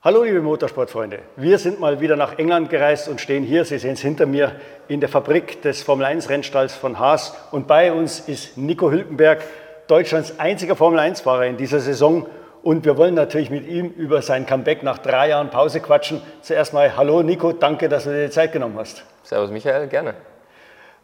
Hallo 0.00 0.22
liebe 0.22 0.40
Motorsportfreunde, 0.40 1.18
wir 1.34 1.58
sind 1.58 1.80
mal 1.80 1.98
wieder 1.98 2.14
nach 2.14 2.38
England 2.38 2.70
gereist 2.70 3.08
und 3.08 3.20
stehen 3.20 3.42
hier, 3.42 3.64
Sie 3.64 3.80
sehen 3.80 3.94
es 3.94 4.00
hinter 4.00 4.26
mir, 4.26 4.52
in 4.86 5.00
der 5.00 5.08
Fabrik 5.08 5.60
des 5.62 5.82
Formel 5.82 6.06
1 6.06 6.28
Rennstalls 6.28 6.76
von 6.76 7.00
Haas 7.00 7.34
und 7.50 7.66
bei 7.66 7.92
uns 7.92 8.20
ist 8.20 8.56
Nico 8.56 8.92
Hülkenberg, 8.92 9.42
Deutschlands 9.88 10.38
einziger 10.38 10.76
Formel 10.76 11.00
1 11.00 11.22
Fahrer 11.22 11.46
in 11.46 11.56
dieser 11.56 11.80
Saison 11.80 12.28
und 12.62 12.84
wir 12.84 12.96
wollen 12.96 13.14
natürlich 13.14 13.50
mit 13.50 13.66
ihm 13.66 13.88
über 13.88 14.22
sein 14.22 14.46
Comeback 14.46 14.84
nach 14.84 14.98
drei 14.98 15.30
Jahren 15.30 15.50
Pause 15.50 15.80
quatschen. 15.80 16.22
Zuerst 16.42 16.72
mal 16.72 16.96
Hallo 16.96 17.24
Nico, 17.24 17.50
danke, 17.50 17.88
dass 17.88 18.04
du 18.04 18.10
dir 18.10 18.26
die 18.26 18.30
Zeit 18.30 18.52
genommen 18.52 18.78
hast. 18.78 19.02
Servus 19.24 19.50
Michael, 19.50 19.88
gerne. 19.88 20.14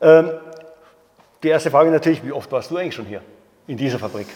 Ähm, 0.00 0.30
die 1.42 1.48
erste 1.48 1.72
Frage 1.72 1.90
natürlich, 1.90 2.24
wie 2.24 2.30
oft 2.30 2.52
warst 2.52 2.70
du 2.70 2.76
eigentlich 2.76 2.94
schon 2.94 3.06
hier 3.06 3.22
in 3.66 3.76
dieser 3.76 3.98
Fabrik? 3.98 4.28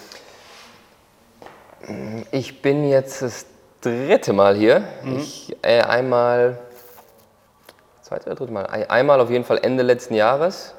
Ich 2.32 2.60
bin 2.60 2.88
jetzt 2.88 3.22
das 3.22 3.46
dritte 3.80 4.32
Mal 4.32 4.56
hier. 4.56 4.82
Mhm. 5.02 5.18
Ich, 5.18 5.56
äh, 5.62 5.80
einmal, 5.80 6.58
zweite 8.02 8.26
oder 8.26 8.34
dritte 8.34 8.52
Mal? 8.52 8.66
Einmal 8.88 9.20
auf 9.20 9.30
jeden 9.30 9.44
Fall 9.44 9.58
Ende 9.62 9.82
letzten 9.82 10.14
Jahres. 10.14 10.74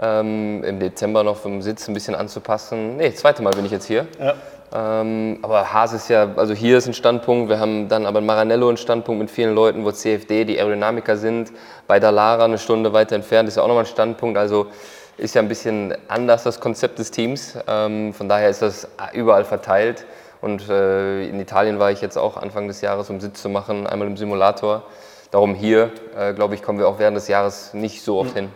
Ähm, 0.00 0.62
Im 0.64 0.78
Dezember 0.78 1.24
noch 1.24 1.36
vom 1.36 1.60
Sitz 1.60 1.88
ein 1.88 1.94
bisschen 1.94 2.14
anzupassen. 2.14 2.96
Nee, 2.96 3.12
zweite 3.14 3.42
Mal 3.42 3.50
bin 3.50 3.64
ich 3.64 3.72
jetzt 3.72 3.86
hier. 3.86 4.06
Ja. 4.20 4.34
Ähm, 4.72 5.38
aber 5.42 5.72
Haas 5.72 5.92
ist 5.92 6.08
ja, 6.08 6.34
also 6.36 6.52
hier 6.52 6.78
ist 6.78 6.86
ein 6.86 6.94
Standpunkt, 6.94 7.48
wir 7.48 7.58
haben 7.58 7.88
dann 7.88 8.04
aber 8.04 8.18
in 8.18 8.26
Maranello 8.26 8.68
einen 8.68 8.76
Standpunkt 8.76 9.18
mit 9.18 9.30
vielen 9.30 9.54
Leuten, 9.54 9.82
wo 9.84 9.90
CFD 9.90 10.44
die 10.44 10.58
Aerodynamiker 10.58 11.16
sind. 11.16 11.52
Bei 11.86 11.98
Dalara 11.98 12.44
eine 12.44 12.58
Stunde 12.58 12.92
weiter 12.92 13.16
entfernt 13.16 13.48
ist 13.48 13.56
ja 13.56 13.62
auch 13.62 13.66
nochmal 13.66 13.84
ein 13.84 13.88
Standpunkt. 13.90 14.36
Also 14.36 14.66
ist 15.16 15.34
ja 15.34 15.42
ein 15.42 15.48
bisschen 15.48 15.94
anders 16.06 16.44
das 16.44 16.60
Konzept 16.60 16.98
des 16.98 17.10
Teams. 17.10 17.58
Ähm, 17.66 18.12
von 18.14 18.28
daher 18.28 18.50
ist 18.50 18.62
das 18.62 18.86
überall 19.14 19.44
verteilt. 19.44 20.04
Und 20.40 20.68
äh, 20.68 21.28
in 21.28 21.40
Italien 21.40 21.78
war 21.78 21.90
ich 21.90 22.00
jetzt 22.00 22.16
auch 22.16 22.36
Anfang 22.36 22.68
des 22.68 22.80
Jahres, 22.80 23.10
um 23.10 23.20
Sitz 23.20 23.42
zu 23.42 23.48
machen, 23.48 23.86
einmal 23.86 24.08
im 24.08 24.16
Simulator. 24.16 24.82
Darum 25.30 25.54
hier, 25.54 25.90
äh, 26.16 26.32
glaube 26.32 26.54
ich, 26.54 26.62
kommen 26.62 26.78
wir 26.78 26.88
auch 26.88 26.98
während 26.98 27.16
des 27.16 27.28
Jahres 27.28 27.74
nicht 27.74 28.02
so 28.02 28.18
oft 28.18 28.30
mhm. 28.30 28.38
hin. 28.38 28.48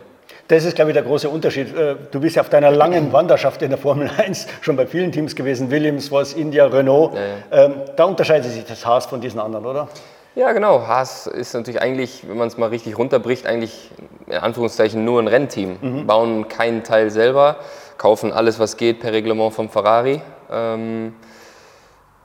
Das 0.47 0.65
ist, 0.65 0.75
glaube 0.75 0.91
ich, 0.91 0.93
der 0.93 1.03
große 1.03 1.29
Unterschied. 1.29 1.75
Äh, 1.75 1.95
du 2.11 2.19
bist 2.19 2.35
ja 2.35 2.41
auf 2.41 2.49
deiner 2.49 2.71
langen 2.71 3.13
Wanderschaft 3.13 3.61
in 3.61 3.69
der 3.69 3.77
Formel 3.77 4.09
1 4.17 4.47
schon 4.61 4.75
bei 4.75 4.85
vielen 4.85 5.11
Teams 5.11 5.35
gewesen, 5.35 5.71
Williams, 5.71 6.09
Voss, 6.09 6.33
India, 6.33 6.65
Renault. 6.65 7.13
Ja, 7.13 7.21
ja. 7.21 7.65
Ähm, 7.65 7.75
da 7.95 8.05
unterscheidet 8.05 8.51
sich 8.51 8.65
das 8.65 8.85
Haas 8.85 9.05
von 9.05 9.21
diesen 9.21 9.39
anderen, 9.39 9.65
oder? 9.65 9.87
Ja, 10.35 10.51
genau. 10.51 10.87
Haas 10.87 11.27
ist 11.27 11.53
natürlich 11.53 11.81
eigentlich, 11.81 12.27
wenn 12.27 12.37
man 12.37 12.47
es 12.47 12.57
mal 12.57 12.69
richtig 12.69 12.97
runterbricht, 12.97 13.45
eigentlich 13.45 13.91
in 14.27 14.37
Anführungszeichen 14.37 15.05
nur 15.05 15.21
ein 15.21 15.27
Rennteam. 15.27 15.77
Mhm. 15.79 16.07
Bauen 16.07 16.47
keinen 16.47 16.83
Teil 16.83 17.11
selber, 17.11 17.57
kaufen 17.97 18.31
alles, 18.31 18.59
was 18.59 18.77
geht, 18.77 18.99
per 18.99 19.13
Reglement 19.13 19.53
vom 19.53 19.69
Ferrari. 19.69 20.21
Ähm, 20.51 21.13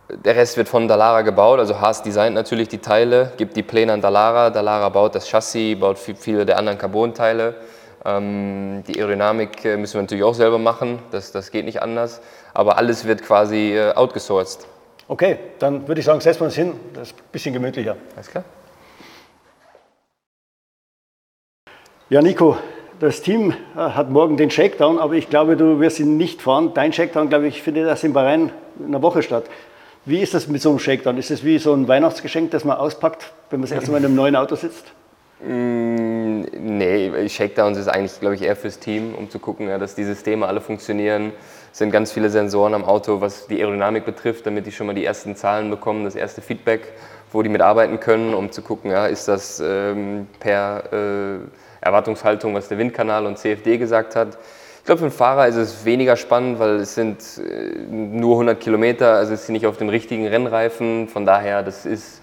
der 0.08 0.36
Rest 0.36 0.56
wird 0.56 0.68
von 0.68 0.88
Dallara 0.88 1.22
gebaut, 1.22 1.58
also 1.58 1.80
Haas 1.80 2.02
designt 2.02 2.34
natürlich 2.34 2.68
die 2.68 2.78
Teile, 2.78 3.32
gibt 3.36 3.56
die 3.56 3.62
Pläne 3.62 3.92
an 3.92 4.00
Dallara, 4.00 4.50
Dallara 4.50 4.88
baut 4.88 5.14
das 5.14 5.28
Chassis, 5.28 5.78
baut 5.78 5.98
viele 5.98 6.46
der 6.46 6.58
anderen 6.58 6.78
Carbon-Teile. 6.78 7.54
Ähm, 8.04 8.84
die 8.86 8.98
Aerodynamik 8.98 9.64
äh, 9.64 9.76
müssen 9.76 9.94
wir 9.94 10.02
natürlich 10.02 10.24
auch 10.24 10.34
selber 10.34 10.58
machen, 10.58 11.00
das, 11.10 11.32
das 11.32 11.50
geht 11.50 11.64
nicht 11.64 11.82
anders, 11.82 12.22
aber 12.54 12.78
alles 12.78 13.04
wird 13.04 13.22
quasi 13.22 13.74
äh, 13.76 13.92
outgesourced. 13.94 14.66
Okay, 15.08 15.38
dann 15.58 15.86
würde 15.88 16.00
ich 16.00 16.04
sagen, 16.04 16.20
setzen 16.20 16.40
wir 16.40 16.46
uns 16.46 16.54
hin, 16.54 16.74
das 16.94 17.08
ist 17.08 17.18
ein 17.18 17.24
bisschen 17.32 17.52
gemütlicher. 17.52 17.96
Alles 18.14 18.30
klar. 18.30 18.44
Ja, 22.08 22.22
Nico, 22.22 22.56
das 23.00 23.20
Team 23.20 23.52
äh, 23.76 23.78
hat 23.78 24.10
morgen 24.10 24.36
den 24.36 24.50
Shakedown, 24.50 24.98
aber 24.98 25.14
ich 25.14 25.28
glaube, 25.28 25.56
du 25.56 25.80
wirst 25.80 26.00
ihn 26.00 26.16
nicht 26.16 26.40
fahren. 26.40 26.72
Dein 26.72 26.92
Shakedown, 26.92 27.28
glaube 27.28 27.46
ich, 27.46 27.62
findet 27.62 27.86
erst 27.86 28.04
in 28.04 28.12
Bahrain 28.12 28.52
in 28.78 28.86
einer 28.86 29.02
Woche 29.02 29.22
statt. 29.22 29.44
Wie 30.08 30.20
ist 30.22 30.32
das 30.32 30.48
mit 30.48 30.62
so 30.62 30.70
einem 30.70 30.78
Shakedown? 30.78 31.18
Ist 31.18 31.28
das 31.28 31.44
wie 31.44 31.58
so 31.58 31.74
ein 31.74 31.86
Weihnachtsgeschenk, 31.86 32.50
das 32.50 32.64
man 32.64 32.78
auspackt, 32.78 33.30
wenn 33.50 33.60
man 33.60 33.68
das 33.68 33.72
erste 33.72 33.90
Mal 33.90 33.98
in 33.98 34.06
einem 34.06 34.14
neuen 34.14 34.36
Auto 34.36 34.54
sitzt? 34.54 34.86
Mm, 35.46 36.44
nee, 36.58 37.28
Shakedowns 37.28 37.76
ist 37.76 37.88
eigentlich, 37.88 38.18
glaube 38.18 38.34
ich, 38.34 38.40
eher 38.40 38.56
fürs 38.56 38.78
Team, 38.78 39.14
um 39.14 39.28
zu 39.28 39.38
gucken, 39.38 39.68
ja, 39.68 39.76
dass 39.76 39.96
die 39.96 40.04
Systeme 40.04 40.46
alle 40.46 40.62
funktionieren. 40.62 41.32
Es 41.70 41.76
sind 41.76 41.90
ganz 41.90 42.10
viele 42.10 42.30
Sensoren 42.30 42.72
am 42.72 42.86
Auto, 42.86 43.20
was 43.20 43.48
die 43.48 43.58
Aerodynamik 43.60 44.06
betrifft, 44.06 44.46
damit 44.46 44.64
die 44.64 44.72
schon 44.72 44.86
mal 44.86 44.94
die 44.94 45.04
ersten 45.04 45.36
Zahlen 45.36 45.68
bekommen, 45.68 46.04
das 46.04 46.16
erste 46.16 46.40
Feedback, 46.40 46.90
wo 47.30 47.42
die 47.42 47.50
mitarbeiten 47.50 48.00
können, 48.00 48.32
um 48.32 48.50
zu 48.50 48.62
gucken, 48.62 48.90
ja, 48.90 49.08
ist 49.08 49.28
das 49.28 49.62
ähm, 49.62 50.26
per 50.40 50.84
äh, 50.90 51.38
Erwartungshaltung, 51.82 52.54
was 52.54 52.68
der 52.68 52.78
Windkanal 52.78 53.26
und 53.26 53.36
CFD 53.36 53.76
gesagt 53.76 54.16
hat 54.16 54.38
glaube, 54.88 55.00
für 55.00 55.04
einen 55.04 55.12
Fahrer 55.12 55.46
ist 55.48 55.56
es 55.56 55.84
weniger 55.84 56.16
spannend, 56.16 56.58
weil 56.58 56.76
es 56.76 56.94
sind 56.94 57.18
äh, 57.38 57.76
nur 57.90 58.36
100 58.36 58.58
Kilometer, 58.58 59.16
also 59.16 59.34
ist 59.34 59.46
sie 59.46 59.52
nicht 59.52 59.66
auf 59.66 59.76
den 59.76 59.90
richtigen 59.90 60.26
Rennreifen. 60.26 61.08
Von 61.08 61.26
daher, 61.26 61.62
das 61.62 61.84
ist 61.84 62.22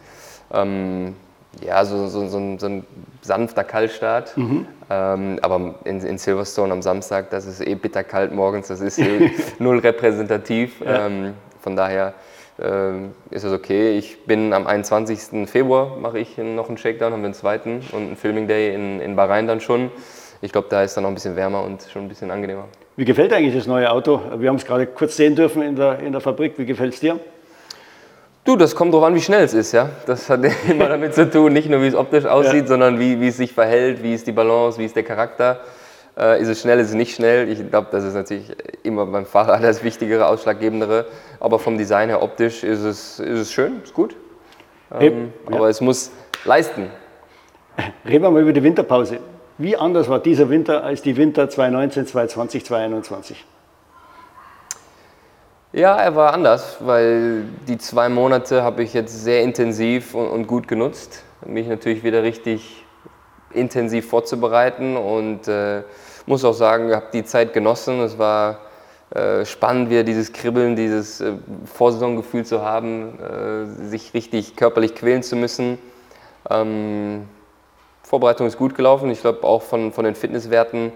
ähm, 0.52 1.16
ja, 1.64 1.86
so, 1.86 2.08
so, 2.08 2.28
so, 2.28 2.38
ein, 2.38 2.58
so, 2.58 2.66
ein, 2.66 2.86
sanfter 3.22 3.64
Kaltstart. 3.64 4.36
Mhm. 4.36 4.68
Ähm, 4.90 5.40
aber 5.44 5.76
in, 5.84 6.02
in, 6.02 6.18
Silverstone 6.18 6.74
am 6.74 6.82
Samstag, 6.82 7.30
das 7.30 7.46
ist 7.46 7.62
eh 7.62 7.76
bitterkalt 7.76 8.34
morgens, 8.34 8.68
das 8.68 8.82
ist 8.82 8.98
eh 8.98 9.32
null 9.60 9.78
repräsentativ. 9.80 10.82
Ja. 10.82 11.06
Ähm, 11.06 11.34
von 11.62 11.76
daher 11.76 12.14
ähm, 12.60 13.12
ist 13.30 13.44
es 13.44 13.54
okay. 13.54 13.96
Ich 13.96 14.26
bin 14.26 14.54
am 14.54 14.66
21. 14.66 15.48
Februar, 15.48 15.98
mache 15.98 16.18
ich 16.18 16.38
noch 16.40 16.68
einen 16.68 16.80
Shakedown, 16.80 17.14
haben 17.14 17.22
wir 17.22 17.26
einen 17.26 17.34
zweiten 17.36 17.84
und 17.92 18.08
einen 18.08 18.16
Filming 18.16 18.48
Day 18.48 18.74
in, 18.74 19.00
in 19.02 19.16
Bahrain 19.16 19.46
dann 19.46 19.62
schon 19.62 19.92
ich 20.42 20.52
glaube, 20.52 20.68
da 20.70 20.84
ist 20.84 20.96
dann 20.96 21.04
noch 21.04 21.12
ein 21.12 21.16
bisschen 21.16 21.36
wärmer 21.36 21.64
und 21.64 21.86
schon 21.92 22.04
ein 22.04 22.10
bisschen 22.10 22.32
angenehmer. 22.32 22.66
Wie 22.98 23.06
gefällt 23.06 23.34
eigentlich 23.34 23.56
das 23.56 23.68
neue 23.68 23.92
Auto? 23.92 24.22
Wir 24.38 24.50
haben 24.50 24.56
es 24.56 24.66
gerade 24.66 24.88
kurz 24.88 25.18
sehen 25.18 25.36
dürfen 25.36 25.62
in 25.62 25.76
der, 25.76 26.00
in 26.00 26.12
der 26.12 26.22
Fabrik. 26.22 26.54
Wie 26.58 26.66
gefällt 26.66 26.94
es 26.94 27.00
dir? 27.00 27.20
Du, 28.46 28.56
das 28.56 28.76
kommt 28.76 28.94
darauf 28.94 29.08
an, 29.08 29.16
wie 29.16 29.22
schnell 29.22 29.44
es 29.44 29.54
ist. 29.54 29.72
Ja? 29.72 29.90
Das 30.06 30.30
hat 30.30 30.42
immer 30.70 30.88
damit 30.88 31.16
zu 31.16 31.30
tun, 31.30 31.52
nicht 31.52 31.70
nur 31.70 31.82
wie 31.82 31.88
es 31.88 31.96
optisch 31.96 32.26
aussieht, 32.26 32.62
ja. 32.62 32.68
sondern 32.68 33.00
wie, 33.00 33.20
wie 33.20 33.30
es 33.30 33.38
sich 33.38 33.52
verhält, 33.52 34.04
wie 34.04 34.14
ist 34.14 34.28
die 34.28 34.32
Balance, 34.32 34.80
wie 34.80 34.86
ist 34.86 34.96
der 34.96 35.04
Charakter. 35.04 35.62
Äh, 36.18 36.42
ist 36.42 36.48
es 36.48 36.62
schnell, 36.62 36.80
ist 36.80 36.90
es 36.90 36.94
nicht 36.94 37.16
schnell? 37.16 37.50
Ich 37.50 37.70
glaube, 37.70 37.88
das 37.92 38.04
ist 38.04 38.14
natürlich 38.14 38.56
immer 38.84 39.06
beim 39.08 39.26
Fahrer 39.26 39.60
das 39.62 39.84
Wichtigere, 39.84 40.28
Ausschlaggebendere. 40.28 41.08
Aber 41.40 41.60
vom 41.60 41.78
Design 41.78 42.10
her 42.10 42.22
optisch 42.22 42.64
ist 42.64 42.84
es, 42.84 43.20
ist 43.20 43.40
es 43.40 43.52
schön, 43.52 43.82
ist 43.84 43.94
gut. 43.94 44.16
Ähm, 45.00 45.34
ja. 45.50 45.56
Aber 45.58 45.68
es 45.68 45.82
muss 45.82 46.12
leisten. 46.46 46.90
Reden 48.06 48.24
wir 48.24 48.32
mal 48.32 48.42
über 48.42 48.54
die 48.54 48.64
Winterpause. 48.64 49.20
Wie 49.58 49.78
anders 49.78 50.10
war 50.10 50.20
dieser 50.20 50.50
Winter 50.50 50.84
als 50.84 51.02
die 51.02 51.16
Winter 51.16 51.50
2019, 51.50 52.08
2020, 52.08 52.66
2021? 52.66 53.46
Ja, 55.72 55.96
er 55.96 56.16
war 56.16 56.34
anders, 56.34 56.78
weil 56.82 57.46
die 57.68 57.78
zwei 57.78 58.10
Monate 58.10 58.64
habe 58.64 58.84
ich 58.84 58.94
jetzt 58.94 59.24
sehr 59.24 59.44
intensiv 59.44 60.14
und, 60.14 60.46
gut 60.48 60.68
genutzt, 60.68 61.24
mich 61.46 61.68
natürlich 61.68 62.04
wieder 62.04 62.24
richtig 62.24 62.84
intensiv 63.54 64.10
vorzubereiten 64.10 64.98
und 64.98 65.48
äh, 65.48 65.84
muss 66.26 66.44
auch 66.44 66.54
sagen, 66.54 66.90
ich 66.90 66.96
habe 66.96 67.08
die 67.14 67.24
Zeit 67.24 67.54
genossen. 67.54 68.02
Es 68.02 68.18
war 68.18 68.60
äh, 69.12 69.46
spannend, 69.46 69.90
wieder 69.90 70.04
dieses 70.04 70.34
Kribbeln, 70.34 70.76
dieses 70.76 71.22
äh, 71.22 71.34
Vorsaisongefühl 71.66 72.44
zu 72.46 72.62
haben, 72.62 73.20
äh, 73.20 73.66
sich 73.88 74.14
richtig 74.14 74.58
körperlich 74.58 74.96
quälen 74.96 75.24
zu 75.24 75.38
müssen. 75.38 75.78
Ähm, 76.50 77.28
Vorbereitung 78.06 78.46
ist 78.46 78.58
gut 78.58 78.76
gelaufen. 78.76 79.10
Ich 79.10 79.22
glaube, 79.22 79.44
auch 79.44 79.64
von, 79.64 79.92
von 79.92 80.06
den 80.06 80.14
Fitnesswerten 80.14 80.92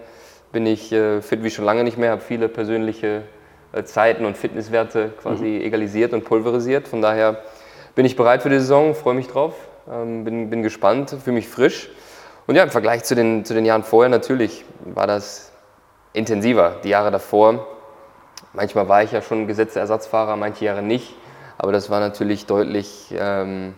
bin 0.51 0.67
ich 0.67 0.91
äh, 0.91 1.23
fit 1.23 1.43
wie 1.43 1.49
schon 1.49 1.65
lange 1.65 1.83
nicht 1.83 1.97
mehr, 1.97 2.11
habe 2.11 2.21
viele 2.21 2.47
persönliche 2.47 3.23
äh, 3.71 3.83
Zeiten 3.83 4.25
und 4.25 4.37
Fitnesswerte 4.37 5.11
quasi 5.19 5.45
mhm. 5.45 5.61
egalisiert 5.61 6.13
und 6.13 6.23
pulverisiert. 6.23 6.87
Von 6.87 7.01
daher 7.01 7.41
bin 7.95 8.05
ich 8.05 8.15
bereit 8.15 8.43
für 8.43 8.49
die 8.49 8.59
Saison, 8.59 8.93
freue 8.93 9.15
mich 9.15 9.27
drauf, 9.27 9.55
ähm, 9.91 10.23
bin, 10.23 10.51
bin 10.51 10.61
gespannt, 10.61 11.15
fühle 11.23 11.33
mich 11.33 11.47
frisch. 11.47 11.89
Und 12.45 12.55
ja, 12.55 12.61
im 12.61 12.69
Vergleich 12.69 13.03
zu 13.03 13.15
den, 13.15 13.43
zu 13.43 13.55
den 13.55 13.65
Jahren 13.65 13.83
vorher 13.83 14.09
natürlich 14.09 14.63
war 14.85 15.07
das 15.07 15.51
intensiver. 16.13 16.75
Die 16.83 16.89
Jahre 16.89 17.09
davor, 17.09 17.67
manchmal 18.53 18.87
war 18.87 19.01
ich 19.01 19.11
ja 19.11 19.23
schon 19.23 19.47
gesetzter 19.47 19.79
Ersatzfahrer, 19.79 20.35
manche 20.35 20.65
Jahre 20.65 20.83
nicht. 20.83 21.15
Aber 21.57 21.71
das 21.71 21.89
war 21.89 21.99
natürlich 21.99 22.45
deutlich 22.45 23.11
ähm, 23.17 23.73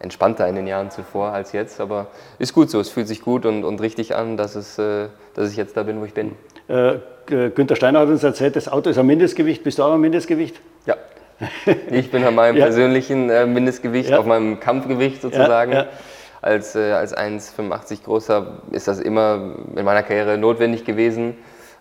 entspannter 0.00 0.46
in 0.48 0.54
den 0.54 0.66
Jahren 0.66 0.90
zuvor 0.90 1.32
als 1.32 1.52
jetzt. 1.52 1.80
Aber 1.80 2.08
ist 2.38 2.54
gut 2.54 2.70
so, 2.70 2.80
es 2.80 2.88
fühlt 2.88 3.08
sich 3.08 3.22
gut 3.22 3.46
und, 3.46 3.64
und 3.64 3.80
richtig 3.80 4.14
an, 4.14 4.36
dass, 4.36 4.54
es, 4.54 4.78
äh, 4.78 5.08
dass 5.34 5.50
ich 5.50 5.56
jetzt 5.56 5.76
da 5.76 5.82
bin, 5.82 6.00
wo 6.00 6.04
ich 6.04 6.14
bin. 6.14 6.32
Äh, 6.68 6.94
Günther 7.26 7.76
Steiner 7.76 8.00
hat 8.00 8.08
uns 8.08 8.22
erzählt, 8.22 8.56
das 8.56 8.68
Auto 8.68 8.90
ist 8.90 8.98
ein 8.98 9.06
Mindestgewicht. 9.06 9.62
Bist 9.62 9.78
du 9.78 9.82
auch 9.82 9.92
am 9.92 10.00
Mindestgewicht? 10.00 10.60
Ja. 10.86 10.96
Ich 11.90 12.10
bin 12.10 12.24
an 12.24 12.34
meinem 12.34 12.56
ja. 12.58 12.64
persönlichen 12.64 13.30
äh, 13.30 13.46
Mindestgewicht, 13.46 14.10
ja. 14.10 14.18
auf 14.18 14.26
meinem 14.26 14.60
Kampfgewicht 14.60 15.22
sozusagen. 15.22 15.72
Ja, 15.72 15.86
als, 16.40 16.76
äh, 16.76 16.92
als 16.92 17.16
1,85 17.16 18.04
großer 18.04 18.60
ist 18.70 18.88
das 18.88 19.00
immer 19.00 19.56
in 19.74 19.84
meiner 19.84 20.02
Karriere 20.02 20.38
notwendig 20.38 20.84
gewesen. 20.84 21.36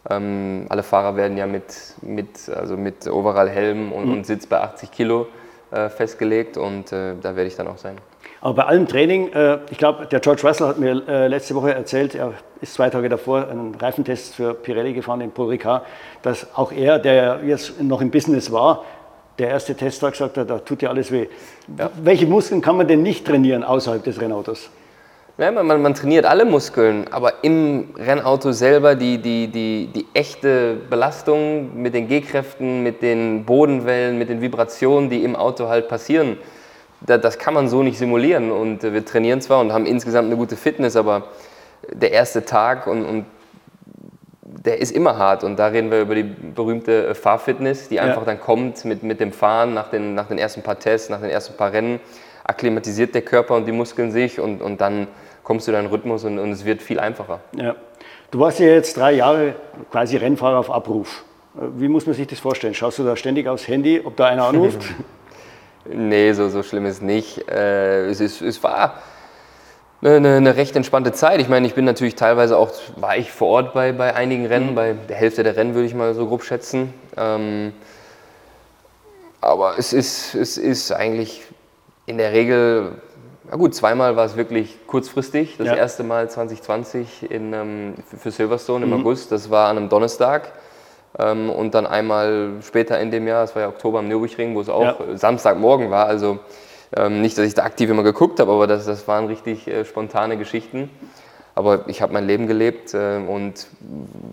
Ähm, 0.10 0.66
alle 0.70 0.84
Fahrer 0.84 1.16
werden 1.16 1.38
ja 1.38 1.48
mit, 1.48 1.74
mit, 2.02 2.50
also 2.50 2.78
mit 2.78 3.08
Overall-Helm 3.08 3.92
und, 3.92 4.06
mhm. 4.06 4.14
und 4.14 4.26
Sitz 4.26 4.48
bei 4.48 4.60
80 4.60 4.92
Kilo 4.92 5.28
äh, 5.72 5.90
festgelegt 5.90 6.58
und 6.58 6.92
äh, 6.92 7.16
da 7.22 7.36
werde 7.36 7.48
ich 7.48 7.56
dann 7.56 7.68
auch 7.68 7.78
sein. 7.78 7.98
Aber 8.42 8.54
bei 8.54 8.64
allem 8.66 8.88
Training, 8.88 9.32
äh, 9.34 9.60
ich 9.72 9.78
glaube, 9.78 10.06
der 10.06 10.20
George 10.20 10.42
Russell 10.48 10.68
hat 10.68 10.78
mir 10.78 11.02
äh, 11.08 11.28
letzte 11.28 11.56
Woche 11.56 11.74
erzählt, 11.74 12.16
er 12.16 12.34
ist 12.62 12.74
zwei 12.74 12.90
Tage 12.90 13.10
davor 13.10 13.48
einen 13.48 13.76
Reifentest 13.76 14.36
für 14.36 14.54
Pirelli 14.54 14.94
gefahren 14.94 15.22
in 15.22 15.32
Paul 15.32 15.48
Ricard, 15.50 15.86
dass 16.22 16.48
auch 16.56 16.72
er, 16.72 17.00
der 17.00 17.42
jetzt 17.46 17.82
noch 17.82 18.02
im 18.02 18.12
Business 18.12 18.52
war, 18.52 18.84
der 19.40 19.50
erste 19.50 19.76
Testtag 19.76 20.16
sagt 20.16 20.38
er, 20.38 20.46
da 20.46 20.60
tut 20.60 20.82
ja 20.82 20.90
alles 20.90 21.12
weh. 21.12 21.28
Ja. 21.78 21.92
Welche 22.02 22.26
Muskeln 22.26 22.62
kann 22.62 22.78
man 22.78 22.88
denn 22.88 23.04
nicht 23.04 23.26
trainieren 23.26 23.64
außerhalb 23.64 24.04
des 24.04 24.20
Rennautos? 24.20 24.70
Ja, 25.40 25.52
man, 25.52 25.68
man, 25.68 25.94
trainiert 25.94 26.26
alle 26.26 26.46
Muskeln, 26.46 27.06
aber 27.12 27.44
im 27.44 27.94
Rennauto 27.96 28.52
selber 28.52 28.96
die, 28.96 29.20
die, 29.20 29.48
die, 29.48 29.88
die 29.94 30.08
echte 30.16 30.76
Belastung 30.90 31.80
mit 31.80 31.94
den 31.94 32.08
G-Kräften, 32.08 32.82
mit 32.82 33.04
den 33.04 33.46
Bodenwellen, 33.46 34.18
mit 34.18 34.30
den 34.30 34.42
Vibrationen, 34.42 35.12
die 35.12 35.24
im 35.24 35.36
Auto 35.36 35.68
halt 35.68 35.90
passieren, 35.90 36.38
das 37.02 37.38
kann 37.38 37.54
man 37.54 37.68
so 37.68 37.84
nicht 37.84 37.98
simulieren. 37.98 38.52
Und 38.52 38.84
wir 38.84 39.06
trainieren 39.06 39.42
zwar 39.42 39.60
und 39.60 39.72
haben 39.72 39.86
insgesamt 39.86 40.28
eine 40.28 40.38
gute 40.38 40.56
Fitness, 40.56 40.96
aber 40.96 41.30
der 41.92 42.12
erste 42.12 42.46
Tag 42.46 42.88
und, 42.88 43.06
und 43.06 43.26
der 44.42 44.80
ist 44.80 44.92
immer 44.92 45.18
hart. 45.18 45.44
Und 45.44 45.58
da 45.58 45.68
reden 45.68 45.92
wir 45.92 46.02
über 46.02 46.16
die 46.16 46.24
berühmte 46.24 47.14
Fahrfitness, 47.16 47.90
die 47.90 48.00
einfach 48.00 48.22
ja. 48.22 48.26
dann 48.26 48.40
kommt 48.40 48.84
mit, 48.86 49.04
mit 49.04 49.20
dem 49.20 49.32
Fahren 49.32 49.74
nach 49.74 49.90
den, 49.90 50.16
nach 50.16 50.28
den 50.28 50.38
ersten 50.38 50.64
paar 50.64 50.80
Tests, 50.80 51.10
nach 51.10 51.22
den 51.22 51.30
ersten 51.30 51.56
paar 51.56 51.72
Rennen, 51.72 52.00
akklimatisiert 52.44 53.14
der 53.14 53.22
Körper 53.22 53.56
und 53.56 53.66
die 53.66 53.72
Muskeln 53.72 54.12
sich 54.12 54.40
und, 54.40 54.62
und 54.62 54.82
dann 54.82 55.08
kommst 55.44 55.68
du 55.68 55.72
in 55.72 55.76
deinen 55.76 55.88
Rhythmus 55.88 56.24
und, 56.24 56.40
und 56.40 56.52
es 56.52 56.66
wird 56.66 56.82
viel 56.82 57.00
einfacher. 57.00 57.40
Ja. 57.56 57.76
Du 58.32 58.40
warst 58.40 58.60
ja 58.60 58.68
jetzt 58.68 58.98
drei 58.98 59.14
Jahre 59.14 59.56
quasi 59.92 60.18
Rennfahrer 60.18 60.60
auf 60.60 60.72
Abruf. 60.72 61.24
Wie 61.54 61.88
muss 61.88 62.06
man 62.06 62.16
sich 62.16 62.28
das 62.28 62.40
vorstellen? 62.40 62.74
Schaust 62.74 63.00
du 63.00 63.04
da 63.04 63.16
ständig 63.16 63.48
aufs 63.48 63.68
Handy, 63.68 64.02
ob 64.04 64.16
da 64.16 64.26
einer 64.28 64.46
anruft? 64.46 64.82
nee, 65.92 66.34
so, 66.34 66.50
so 66.50 66.64
schlimm 66.64 66.86
ist 66.86 67.02
nicht. 67.02 67.50
Äh, 67.50 68.08
es, 68.08 68.20
ist, 68.20 68.42
es 68.42 68.62
war 68.64 69.02
eine, 70.02 70.36
eine, 70.38 70.56
recht 70.56 70.76
entspannte 70.76 71.12
Zeit. 71.12 71.42
Ich 71.42 71.50
meine, 71.50 71.68
ich 71.68 71.74
bin 71.74 71.86
natürlich 71.86 72.16
teilweise 72.16 72.58
auch, 72.58 72.72
war 72.96 73.18
ich 73.18 73.32
vor 73.32 73.50
Ort 73.50 73.74
bei, 73.74 73.92
bei 73.92 74.16
einigen 74.16 74.46
Rennen, 74.46 74.72
mhm. 74.72 74.76
bei 74.76 74.94
der 74.94 75.16
Hälfte 75.16 75.44
der 75.44 75.56
Rennen 75.56 75.74
würde 75.74 75.88
ich 75.88 75.96
mal 75.96 76.14
so 76.14 76.28
grob 76.28 76.44
schätzen. 76.44 76.94
Ähm, 77.16 77.74
aber 79.42 79.76
es 79.78 79.94
ist, 79.94 80.36
es 80.36 80.58
ist 80.58 80.92
eigentlich 80.92 81.44
in 82.06 82.18
der 82.18 82.32
Regel, 82.34 82.94
na 83.50 83.58
gut, 83.58 83.74
zweimal 83.76 84.16
war 84.16 84.26
es 84.26 84.36
wirklich 84.36 84.78
kurzfristig. 84.88 85.56
Das 85.58 85.68
ja. 85.68 85.76
erste 85.76 86.04
Mal 86.04 86.30
2020 86.30 87.32
in, 87.32 87.54
ähm, 87.54 87.94
für 88.18 88.32
Silverstone 88.32 88.86
im 88.86 88.92
mhm. 88.92 89.02
August, 89.02 89.32
das 89.32 89.50
war 89.50 89.70
an 89.70 89.78
einem 89.78 89.90
Donnerstag. 89.90 90.52
Ähm, 91.20 91.50
und 91.50 91.74
dann 91.74 91.88
einmal 91.88 92.54
später 92.62 93.00
in 93.00 93.12
dem 93.12 93.28
Jahr, 93.28 93.42
das 93.42 93.56
war 93.56 93.64
ja 93.64 93.70
Oktober 93.70 94.00
am 94.00 94.08
Nürburgring, 94.08 94.56
wo 94.56 94.62
es 94.62 94.70
auch 94.70 95.00
ja. 95.00 95.18
Samstagmorgen 95.18 95.90
war. 95.90 96.06
Also 96.06 96.40
ähm, 96.96 97.22
nicht, 97.22 97.38
dass 97.38 97.46
ich 97.46 97.54
da 97.54 97.64
aktiv 97.64 97.90
immer 97.90 98.04
geguckt 98.04 98.40
habe, 98.40 98.52
aber 98.52 98.68
das, 98.68 98.86
das 98.86 99.08
waren 99.08 99.26
richtig 99.26 99.68
äh, 99.68 99.84
spontane 99.84 100.38
Geschichten. 100.38 100.90
Aber 101.58 101.86
ich 101.88 102.04
habe 102.04 102.14
mein 102.14 102.28
Leben 102.28 102.46
gelebt 102.46 102.94
äh, 102.94 103.18
und 103.18 103.66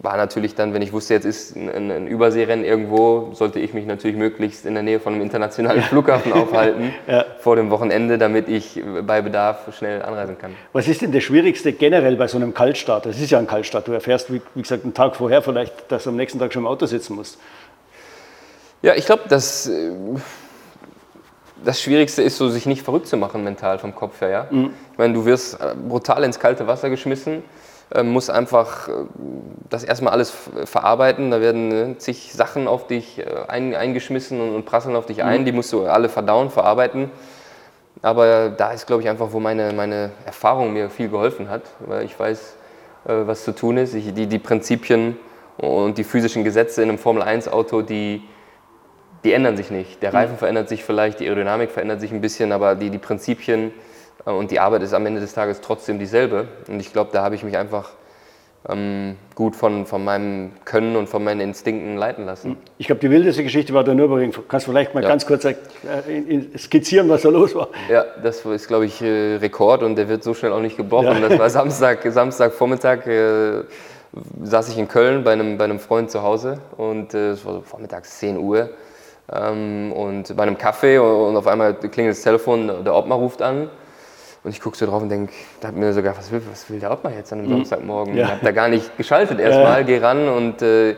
war 0.03 0.19
natürlich 0.19 0.55
dann, 0.55 0.75
wenn 0.75 0.82
ich 0.82 0.93
wusste, 0.93 1.15
jetzt 1.15 1.25
ist 1.25 1.56
ein, 1.56 1.91
ein, 1.91 2.06
Überseerennen 2.06 2.67
irgendwo, 2.67 3.31
sollte 3.32 3.61
ich 3.61 3.73
mich 3.73 3.87
natürlich 3.87 4.15
möglichst 4.15 4.67
in 4.67 4.75
der 4.75 4.82
Nähe 4.82 5.00
von 5.00 5.15
einem 5.15 5.23
internationalen 5.23 5.81
Flughafen 5.81 6.32
aufhalten 6.35 6.93
ja. 7.06 7.25
vor 7.38 7.56
dem 7.56 7.71
Wochenende, 7.71 8.19
damit 8.19 8.50
ich 8.50 8.79
bei 9.06 9.23
Bedarf 9.23 9.75
schnell 9.75 10.03
anreisen 10.03 10.37
kann. 10.37 10.55
Was 10.75 10.87
ist 10.87 11.00
denn 11.00 11.12
das 11.12 11.23
Schwierigste 11.23 11.73
generell 11.73 12.17
bei 12.17 12.26
so 12.26 12.37
einem 12.37 12.53
Kaltstart? 12.53 13.06
Das 13.06 13.19
ist 13.19 13.31
ja 13.31 13.38
ein 13.38 13.47
Kaltstart. 13.47 13.88
Du 13.88 13.93
erfährst, 13.93 14.31
wie, 14.31 14.43
wie 14.55 14.61
gesagt, 14.61 14.85
einen 14.85 14.93
Tag 14.93 15.17
vorher 15.17 15.41
vielleicht, 15.41 15.91
dass 15.91 16.05
du 16.05 16.11
am 16.11 16.17
nächsten 16.17 16.38
Tag 16.38 16.53
schon 16.53 16.65
im 16.65 16.67
Auto 16.67 16.85
sitzen 16.85 17.17
musst. 17.17 17.38
Ja, 18.82 18.94
ich 18.97 19.06
glaube, 19.06 19.23
dass 19.31 19.67
äh, 19.67 19.93
das 21.64 21.81
Schwierigste 21.81 22.22
ist 22.22 22.37
so, 22.37 22.49
sich 22.49 22.66
nicht 22.66 22.82
verrückt 22.82 23.06
zu 23.06 23.16
machen 23.16 23.43
mental 23.44 23.78
vom 23.78 23.94
Kopf 23.94 24.20
her. 24.20 24.28
Ja? 24.31 24.46
Mhm. 24.50 24.70
Ich 24.93 24.99
meine, 24.99 25.14
du 25.14 25.25
wirst 25.25 25.61
äh, 25.61 25.75
brutal 25.75 26.25
ins 26.25 26.38
kalte 26.38 26.66
Wasser 26.66 26.90
geschmissen, 26.90 27.43
äh, 27.93 28.02
musst 28.02 28.31
einfach 28.31 28.88
äh, 28.88 28.93
das 29.70 29.84
erstmal 29.84 30.12
alles 30.12 30.32
verarbeiten. 30.64 31.31
Da 31.31 31.40
werden 31.40 31.72
äh, 31.94 31.99
zig 31.99 32.32
Sachen 32.32 32.69
auf 32.69 32.87
dich 32.87 33.22
ein, 33.49 33.75
eingeschmissen 33.75 34.40
und, 34.40 34.64
prasseln 34.64 34.96
auf 34.96 35.06
dich 35.06 35.19
mhm. 35.19 35.25
ein. 35.25 35.44
Die 35.44 35.52
musst 35.52 35.72
du 35.72 35.87
alle 35.87 36.08
verdauen, 36.08 36.50
verarbeiten. 36.50 37.11
Aber 38.02 38.50
da 38.50 38.72
ist, 38.72 38.87
glaube 38.87 39.02
ich, 39.02 39.08
einfach, 39.08 39.28
wo 39.31 39.40
meine, 39.40 39.72
meine 39.72 40.10
Erfahrung 40.26 40.72
mir 40.72 40.90
viel 40.90 41.08
geholfen 41.08 41.49
hat, 41.49 41.62
weil 41.87 42.05
ich 42.05 42.19
weiß, 42.19 42.55
was 43.05 43.44
zu 43.44 43.52
tun 43.52 43.78
ist. 43.78 43.94
Ich, 43.94 44.12
die, 44.12 44.26
die 44.26 44.38
Prinzipien 44.38 45.17
und 45.56 45.96
die 45.96 46.05
physischen 46.05 46.44
Gesetze 46.44 46.82
in 46.82 46.88
einem 46.88 46.99
Formel-1-Auto, 46.99 47.82
die 47.82 48.22
die 49.25 49.32
ändern 49.32 49.56
sich 49.56 49.71
nicht. 49.71 50.03
Der 50.03 50.12
Reifen 50.12 50.35
mhm. 50.35 50.38
verändert 50.38 50.69
sich 50.69 50.85
vielleicht, 50.85 51.21
die 51.21 51.26
Aerodynamik 51.26 51.71
verändert 51.71 52.00
sich 52.00 52.12
ein 52.12 52.21
bisschen, 52.21 52.53
aber 52.53 52.75
die, 52.75 52.91
die 52.91 52.99
Prinzipien 52.99 53.73
äh, 54.26 54.31
und 54.31 54.50
die 54.50 54.61
Arbeit 54.61 54.82
ist 54.82 54.93
am 54.93 55.06
Ende 55.06 55.21
des 55.21 55.32
Tages 55.35 55.61
trotzdem 55.61 55.99
dieselbe. 55.99 56.47
Und 56.69 56.81
ich 56.81 56.93
glaube, 56.93 57.11
da 57.12 57.23
habe 57.23 57.35
ich 57.35 57.43
mich 57.43 57.56
einfach 57.56 57.91
ähm, 58.69 59.17
gut 59.35 59.56
von, 59.56 59.87
von 59.87 60.05
meinem 60.05 60.53
Können 60.65 60.97
und 60.97 61.09
von 61.09 61.25
meinen 61.25 61.41
Instinkten 61.41 61.97
leiten 61.97 62.26
lassen. 62.26 62.50
Mhm. 62.50 62.56
Ich 62.79 62.87
glaube, 62.87 63.00
die 63.00 63.11
wildeste 63.11 63.43
Geschichte 63.43 63.75
war 63.75 63.82
der 63.82 63.94
Nürburgring. 63.94 64.32
Kannst 64.49 64.67
du 64.67 64.71
vielleicht 64.71 64.94
mal 64.94 65.03
ja. 65.03 65.09
ganz 65.09 65.27
kurz 65.27 65.44
äh, 65.44 65.55
skizzieren, 66.56 67.09
was 67.09 67.23
da 67.23 67.31
los 67.31 67.55
war? 67.55 67.69
Ja, 67.91 68.05
das 68.23 68.44
ist, 68.44 68.69
glaube 68.69 68.87
ich, 68.87 69.00
äh, 69.03 69.37
Rekord 69.37 69.82
und 69.82 69.97
der 69.97 70.09
wird 70.09 70.23
so 70.23 70.35
schnell 70.35 70.53
auch 70.53 70.61
nicht 70.61 70.77
gebrochen. 70.77 71.23
Ja. 71.23 71.29
Das 71.29 71.38
war 71.38 71.50
Samstag, 71.50 72.00
Samstagvormittag. 72.05 73.06
Äh, 73.06 73.62
saß 74.44 74.69
ich 74.69 74.79
in 74.79 74.87
Köln 74.87 75.25
bei 75.25 75.32
einem, 75.32 75.59
bei 75.59 75.65
einem 75.65 75.81
Freund 75.81 76.09
zu 76.09 76.23
Hause 76.23 76.59
und 76.77 77.15
es 77.15 77.44
war 77.44 77.55
so 77.55 77.62
vormittags 77.62 78.19
10 78.20 78.38
Uhr 78.38 78.70
und 79.26 80.37
bei 80.37 80.43
einem 80.43 80.59
Kaffee 80.59 80.99
und 80.99 81.37
auf 81.37 81.47
einmal 81.47 81.75
klingelt 81.75 82.17
das 82.17 82.23
Telefon, 82.23 82.85
der 82.85 82.94
Obmann 82.94 83.19
ruft 83.19 83.41
an. 83.41 83.71
Und 84.43 84.50
ich 84.50 84.61
gucke 84.61 84.76
so 84.76 84.85
drauf 84.85 85.00
und 85.03 85.09
denke, 85.09 85.32
da 85.61 85.69
hat 85.69 85.75
mir 85.75 85.91
sogar, 85.94 86.15
was 86.19 86.31
will, 86.31 86.43
was 86.50 86.69
will 86.69 86.79
der 86.79 86.93
Obmann 86.93 87.15
jetzt 87.15 87.32
an 87.32 87.38
einem 87.38 87.49
mhm. 87.49 87.53
Samstagmorgen? 87.56 88.15
Ja. 88.15 88.25
Ich 88.25 88.31
habe 88.32 88.44
da 88.44 88.53
gar 88.53 88.69
nicht 88.69 88.94
geschaltet 88.99 89.41
erstmal, 89.41 89.81
ja. 89.81 89.82
geh 89.87 89.99
ran 89.99 90.29
und 90.29 90.61
äh, 90.61 90.97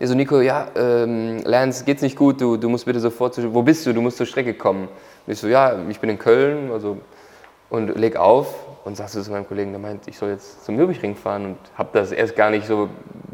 so, 0.00 0.14
Nico, 0.14 0.40
ja, 0.40 0.68
ähm, 0.74 1.42
Lance, 1.44 1.84
geht's 1.84 2.00
nicht 2.00 2.16
gut, 2.16 2.40
du, 2.40 2.56
du 2.56 2.70
musst 2.70 2.86
bitte 2.86 3.00
sofort, 3.00 3.34
zu, 3.34 3.52
wo 3.52 3.62
bist 3.62 3.84
du, 3.84 3.92
du 3.92 4.00
musst 4.00 4.16
zur 4.16 4.24
Strecke 4.24 4.54
kommen. 4.54 4.88
Und 5.26 5.32
ich 5.32 5.38
so, 5.38 5.48
ja, 5.48 5.76
ich 5.90 6.00
bin 6.00 6.08
in 6.08 6.18
Köln, 6.18 6.70
also, 6.72 6.96
und 7.68 7.94
leg 7.98 8.16
auf 8.16 8.54
und 8.88 8.96
sagst 8.96 9.14
du 9.14 9.20
zu 9.20 9.30
meinem 9.30 9.46
Kollegen, 9.46 9.70
der 9.70 9.78
meint, 9.78 10.08
ich 10.08 10.16
soll 10.16 10.30
jetzt 10.30 10.64
zum 10.64 10.74
Nürburgring 10.74 11.14
fahren 11.14 11.44
und 11.44 11.56
habe 11.76 11.90
das 11.92 12.10
erst 12.10 12.34
gar 12.34 12.48
nicht 12.48 12.66
so 12.66 12.88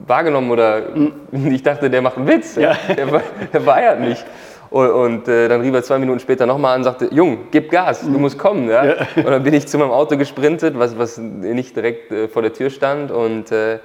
wahrgenommen 0.05 0.51
oder 0.51 0.91
mhm. 0.95 1.53
ich 1.53 1.63
dachte, 1.63 1.89
der 1.89 2.03
macht 2.03 2.17
einen 2.17 2.27
Witz, 2.27 2.57
ja. 2.57 2.77
der, 2.89 3.23
der 3.53 3.61
feiert 3.61 4.01
mich. 4.01 4.23
Und, 4.71 4.91
und 4.91 5.29
äh, 5.29 5.47
dann 5.47 5.61
rief 5.61 5.73
er 5.73 5.85
zwei 5.85 5.99
Minuten 6.01 6.19
später 6.19 6.45
nochmal 6.45 6.75
an 6.75 6.81
und 6.81 6.85
sagte, 6.85 7.09
Jung, 7.13 7.47
gib 7.53 7.71
Gas, 7.71 8.01
du 8.01 8.09
mhm. 8.09 8.23
musst 8.23 8.37
kommen. 8.37 8.69
Ja? 8.69 8.85
ja? 8.85 8.95
Und 9.15 9.27
dann 9.27 9.45
bin 9.45 9.55
ich 9.55 9.69
zu 9.69 9.79
meinem 9.79 9.93
Auto 9.93 10.17
gesprintet, 10.17 10.77
was, 10.77 10.99
was 10.99 11.19
nicht 11.19 11.77
direkt 11.77 12.11
äh, 12.11 12.27
vor 12.27 12.43
der 12.43 12.53
Tür 12.53 12.71
stand 12.71 13.13
und 13.13 13.53
äh, 13.53 13.79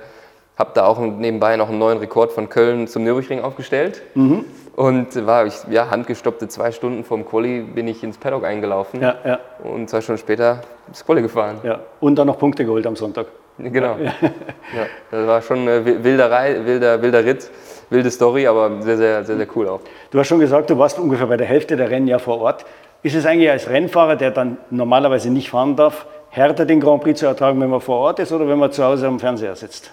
habe 0.57 0.71
da 0.74 0.86
auch 0.86 1.00
nebenbei 1.00 1.56
noch 1.56 1.69
einen 1.69 1.77
neuen 1.77 2.00
Rekord 2.00 2.33
von 2.33 2.50
Köln 2.50 2.88
zum 2.88 3.04
Nürburgring 3.04 3.42
aufgestellt. 3.42 4.01
Mhm. 4.16 4.45
Und 4.80 5.26
war 5.26 5.46
ich, 5.46 5.56
ja, 5.70 5.92
handgestoppte 5.92 6.48
zwei 6.48 6.72
Stunden 6.72 7.04
vom 7.04 7.26
Quali 7.26 7.60
bin 7.64 7.86
ich 7.90 8.02
ins 8.02 8.18
Paddock 8.18 8.46
eingelaufen. 8.46 9.02
Ja, 9.02 9.16
ja. 9.26 9.40
Und 9.62 9.90
zwei 9.90 10.00
Stunden 10.00 10.20
später 10.20 10.62
das 10.88 11.06
Quali 11.06 11.22
gefahren. 11.22 11.58
Ja. 11.64 11.81
Und 12.00 12.16
dann 12.16 12.28
noch 12.28 12.40
Punkte 12.40 12.64
geholt 12.64 12.88
am 12.88 12.95
Sonntag. 12.95 13.26
Genau. 13.57 13.98
Ja. 13.98 14.14
ja. 14.21 14.86
das 15.12 15.28
war 15.28 15.42
schon 15.42 15.68
eine 15.68 15.83
wilder, 15.83 16.31
wilder, 16.66 17.02
wilder 17.02 17.26
Ritt, 17.26 17.52
wilde 17.90 18.09
Story, 18.09 18.48
aber 18.48 18.81
sehr, 18.81 18.95
sehr, 18.95 19.26
sehr, 19.26 19.36
sehr 19.36 19.48
cool 19.54 19.68
auch. 19.68 19.81
Du 20.12 20.19
hast 20.19 20.30
schon 20.30 20.40
gesagt, 20.40 20.69
du 20.69 20.78
warst 20.78 20.98
ungefähr 20.98 21.28
bei 21.28 21.36
der 21.36 21.48
Hälfte 21.48 21.76
der 21.76 21.90
Rennen 21.90 22.07
ja 22.07 22.18
vor 22.18 22.40
Ort. 22.40 22.66
Ist 23.04 23.16
es 23.16 23.26
eigentlich 23.26 23.52
als 23.52 23.69
Rennfahrer, 23.69 24.16
der 24.16 24.31
dann 24.31 24.59
normalerweise 24.69 25.30
nicht 25.30 25.50
fahren 25.50 25.76
darf, 25.76 26.06
härter 26.30 26.66
den 26.66 26.80
Grand 26.80 27.04
Prix 27.04 27.19
zu 27.19 27.26
ertragen, 27.26 27.59
wenn 27.59 27.69
man 27.69 27.81
vor 27.81 27.98
Ort 27.98 28.19
ist 28.19 28.31
oder 28.31 28.48
wenn 28.48 28.57
man 28.57 28.71
zu 28.71 28.81
Hause 28.81 29.07
am 29.07 29.19
Fernseher 29.19 29.57
sitzt? 29.57 29.92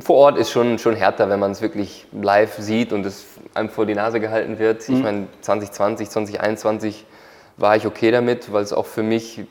Vor 0.00 0.16
Ort 0.16 0.38
ist 0.38 0.50
schon, 0.50 0.78
schon 0.78 0.94
härter, 0.94 1.28
wenn 1.28 1.40
man 1.40 1.50
es 1.50 1.62
wirklich 1.62 2.06
live 2.12 2.56
sieht 2.58 2.92
und 2.92 3.04
es 3.04 3.26
einem 3.54 3.68
vor 3.68 3.86
die 3.86 3.94
Nase 3.94 4.20
gehalten 4.20 4.58
wird. 4.58 4.88
Mhm. 4.88 4.96
Ich 4.96 5.02
meine, 5.02 5.26
2020, 5.40 6.10
2021 6.10 7.06
war 7.56 7.76
ich 7.76 7.86
okay 7.86 8.10
damit, 8.10 8.52
weil 8.52 8.62
es 8.62 8.72
auch 8.72 8.86
für 8.86 9.02
mich 9.02 9.42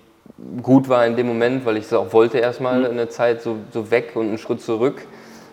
gut 0.62 0.89
war 0.89 1.05
in 1.05 1.15
dem 1.15 1.27
Moment, 1.27 1.65
weil 1.65 1.77
ich 1.77 1.86
es 1.86 1.93
auch 1.93 2.13
wollte 2.13 2.38
erstmal 2.38 2.79
mhm. 2.79 2.86
eine 2.86 3.10
Zeit 3.10 3.41
so, 3.41 3.58
so 3.72 3.91
weg 3.91 4.12
und 4.15 4.27
einen 4.27 4.38
Schritt 4.38 4.62
zurück 4.62 5.05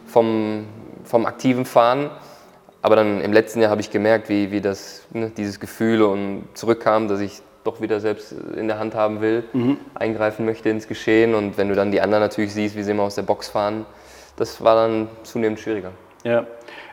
vom, 0.06 0.66
vom 1.04 1.26
aktiven 1.26 1.64
Fahren. 1.64 2.10
Aber 2.82 2.94
dann 2.94 3.20
im 3.20 3.32
letzten 3.32 3.60
Jahr 3.60 3.70
habe 3.70 3.80
ich 3.80 3.90
gemerkt, 3.90 4.28
wie, 4.28 4.52
wie 4.52 4.60
das, 4.60 5.02
ne, 5.10 5.32
dieses 5.36 5.58
Gefühl 5.58 6.02
und 6.02 6.44
zurückkam, 6.54 7.08
dass 7.08 7.20
ich 7.20 7.42
doch 7.64 7.80
wieder 7.80 7.98
selbst 7.98 8.32
in 8.56 8.68
der 8.68 8.78
Hand 8.78 8.94
haben 8.94 9.20
will, 9.20 9.42
mhm. 9.52 9.78
eingreifen 9.94 10.46
möchte 10.46 10.68
ins 10.68 10.86
Geschehen. 10.86 11.34
Und 11.34 11.58
wenn 11.58 11.68
du 11.68 11.74
dann 11.74 11.90
die 11.90 12.00
anderen 12.00 12.22
natürlich 12.22 12.54
siehst, 12.54 12.76
wie 12.76 12.84
sie 12.84 12.92
immer 12.92 13.02
aus 13.02 13.16
der 13.16 13.22
Box 13.22 13.48
fahren, 13.48 13.86
das 14.36 14.62
war 14.62 14.74
dann 14.74 15.08
zunehmend 15.22 15.60
schwieriger. 15.60 15.92
Ja. 16.24 16.46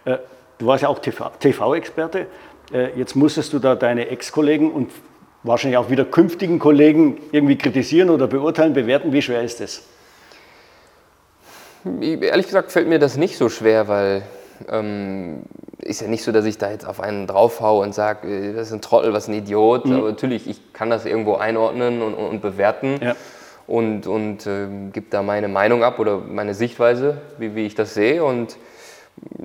Äh, 0.05 0.17
du 0.57 0.65
warst 0.65 0.83
ja 0.83 0.89
auch 0.89 0.99
TV-Experte. 0.99 2.27
Äh, 2.73 2.97
jetzt 2.97 3.15
musstest 3.15 3.53
du 3.53 3.59
da 3.59 3.75
deine 3.75 4.07
Ex-Kollegen 4.07 4.71
und 4.71 4.91
wahrscheinlich 5.43 5.77
auch 5.77 5.89
wieder 5.89 6.05
künftigen 6.05 6.59
Kollegen 6.59 7.17
irgendwie 7.31 7.57
kritisieren 7.57 8.09
oder 8.09 8.27
beurteilen, 8.27 8.73
bewerten. 8.73 9.11
Wie 9.11 9.21
schwer 9.21 9.43
ist 9.43 9.59
das? 9.59 9.83
Ehrlich 12.01 12.45
gesagt 12.45 12.71
fällt 12.71 12.87
mir 12.87 12.99
das 12.99 13.17
nicht 13.17 13.37
so 13.37 13.49
schwer, 13.49 13.89
weil 13.89 14.23
ähm, 14.69 15.43
ist 15.79 15.99
ja 15.99 16.07
nicht 16.07 16.23
so, 16.23 16.31
dass 16.31 16.45
ich 16.45 16.57
da 16.57 16.71
jetzt 16.71 16.87
auf 16.87 17.01
einen 17.01 17.27
draufhaue 17.27 17.83
und 17.83 17.93
sage, 17.93 18.27
äh, 18.27 18.53
das 18.53 18.67
ist 18.67 18.73
ein 18.73 18.81
Trottel, 18.81 19.11
was 19.11 19.27
ein 19.27 19.33
Idiot. 19.33 19.85
Mhm. 19.85 19.95
Aber 19.95 20.09
natürlich, 20.09 20.47
ich 20.47 20.71
kann 20.71 20.89
das 20.89 21.05
irgendwo 21.05 21.35
einordnen 21.35 22.01
und, 22.01 22.13
und 22.13 22.41
bewerten. 22.41 22.99
Ja 23.01 23.15
und, 23.67 24.07
und 24.07 24.45
äh, 24.45 24.67
gebe 24.91 25.07
da 25.09 25.23
meine 25.23 25.47
Meinung 25.47 25.83
ab 25.83 25.99
oder 25.99 26.17
meine 26.17 26.53
Sichtweise, 26.53 27.21
wie, 27.37 27.55
wie 27.55 27.65
ich 27.65 27.75
das 27.75 27.93
sehe. 27.93 28.23
Und 28.23 28.57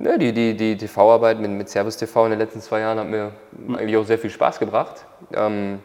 Ja, 0.03 0.19
die, 0.19 0.33
die, 0.33 0.57
die 0.57 0.77
TV-Arbeit 0.77 1.41
mit, 1.41 1.51
mit 1.51 1.69
Servus 1.69 1.97
TV 1.97 2.25
in 2.25 2.31
den 2.31 2.39
letzten 2.39 2.61
zwei 2.61 2.81
Jahren 2.81 2.99
hat 2.99 3.09
mir 3.09 3.33
eigentlich 3.69 3.97
auch 3.97 4.07
sehr 4.07 4.19
viel 4.19 4.31
Spaß 4.31 4.59
gebracht. 4.59 5.05
Ähm, 5.35 5.81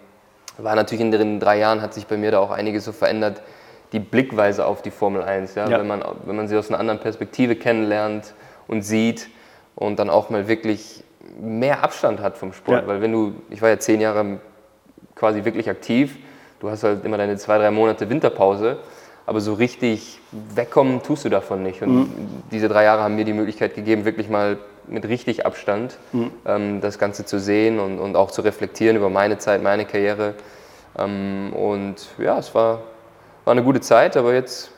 war 0.57 0.75
natürlich 0.75 1.01
in 1.01 1.11
den 1.11 1.39
drei 1.39 1.57
Jahren 1.59 1.81
hat 1.81 1.93
sich 1.93 2.07
bei 2.07 2.17
mir 2.17 2.31
da 2.31 2.39
auch 2.39 2.51
einiges 2.51 2.85
so 2.85 2.91
verändert. 2.91 3.41
Die 3.91 3.99
Blickweise 3.99 4.65
auf 4.65 4.81
die 4.81 4.91
Formel 4.91 5.21
1, 5.21 5.55
ja? 5.55 5.69
ja. 5.69 5.79
Wenn, 5.79 5.87
man, 5.87 6.03
wenn 6.25 6.35
man 6.35 6.47
sie 6.47 6.57
aus 6.57 6.69
einer 6.69 6.79
anderen 6.79 6.99
Perspektive 6.99 7.55
kennenlernt 7.55 8.33
und 8.67 8.81
sieht 8.81 9.29
und 9.75 9.99
dann 9.99 10.09
auch 10.09 10.29
mal 10.29 10.47
wirklich 10.47 11.03
mehr 11.39 11.83
Abstand 11.83 12.19
hat 12.19 12.37
vom 12.37 12.53
Sport. 12.53 12.81
Ja. 12.83 12.87
Weil 12.87 13.01
wenn 13.01 13.11
du, 13.11 13.33
ich 13.49 13.61
war 13.61 13.69
ja 13.69 13.79
zehn 13.79 14.01
Jahre 14.01 14.39
quasi 15.15 15.45
wirklich 15.45 15.69
aktiv, 15.69 16.17
du 16.63 16.71
hast 16.71 16.83
halt 16.83 17.05
immer 17.05 17.17
deine 17.17 17.37
zwei, 17.37 17.59
drei 17.59 17.69
Monate 17.69 18.09
Winterpause 18.09 18.77
aber 19.25 19.39
so 19.39 19.53
richtig 19.53 20.19
wegkommen 20.31 21.01
tust 21.01 21.25
du 21.25 21.29
davon 21.29 21.63
nicht. 21.63 21.81
Und 21.81 21.93
mhm. 21.93 22.09
diese 22.51 22.67
drei 22.67 22.83
Jahre 22.83 23.03
haben 23.03 23.15
mir 23.15 23.25
die 23.25 23.33
Möglichkeit 23.33 23.75
gegeben, 23.75 24.05
wirklich 24.05 24.29
mal 24.29 24.57
mit 24.87 25.07
richtig 25.07 25.45
Abstand 25.45 25.97
mhm. 26.11 26.31
ähm, 26.45 26.81
das 26.81 26.99
Ganze 26.99 27.25
zu 27.25 27.39
sehen 27.39 27.79
und, 27.79 27.99
und 27.99 28.15
auch 28.17 28.31
zu 28.31 28.41
reflektieren 28.41 28.97
über 28.97 29.09
meine 29.09 29.37
Zeit, 29.37 29.63
meine 29.63 29.85
Karriere. 29.85 30.33
Ähm, 30.97 31.53
und 31.53 32.07
ja, 32.17 32.37
es 32.37 32.53
war, 32.53 32.81
war 33.45 33.51
eine 33.53 33.63
gute 33.63 33.79
Zeit, 33.79 34.17
aber 34.17 34.33
jetzt 34.33 34.71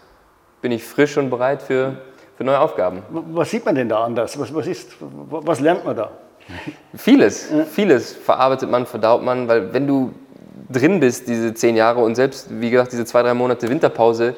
bin 0.62 0.72
ich 0.72 0.84
frisch 0.84 1.18
und 1.18 1.32
bereit 1.32 1.63
für, 1.63 1.98
für 2.38 2.44
neue 2.44 2.60
Aufgaben. 2.60 3.01
Was 3.10 3.50
sieht 3.50 3.65
man 3.65 3.74
denn 3.74 3.89
da 3.89 4.04
anders? 4.04 4.39
Was, 4.39 4.54
was, 4.54 4.68
ist, 4.68 4.96
was 5.00 5.60
lernt 5.60 5.86
man 5.86 5.96
da? 5.96 6.12
Vieles, 6.96 7.51
vieles 7.72 8.13
verarbeitet 8.13 8.70
man, 8.70 8.86
verdaut 8.86 9.24
man, 9.24 9.48
weil 9.48 9.74
wenn 9.74 9.88
du 9.88 10.13
drin 10.70 11.00
bist, 11.00 11.28
diese 11.28 11.54
zehn 11.54 11.76
Jahre 11.76 12.02
und 12.02 12.16
selbst, 12.16 12.48
wie 12.50 12.70
gesagt, 12.70 12.92
diese 12.92 13.06
zwei, 13.06 13.22
drei 13.24 13.34
Monate 13.34 13.70
Winterpause, 13.70 14.36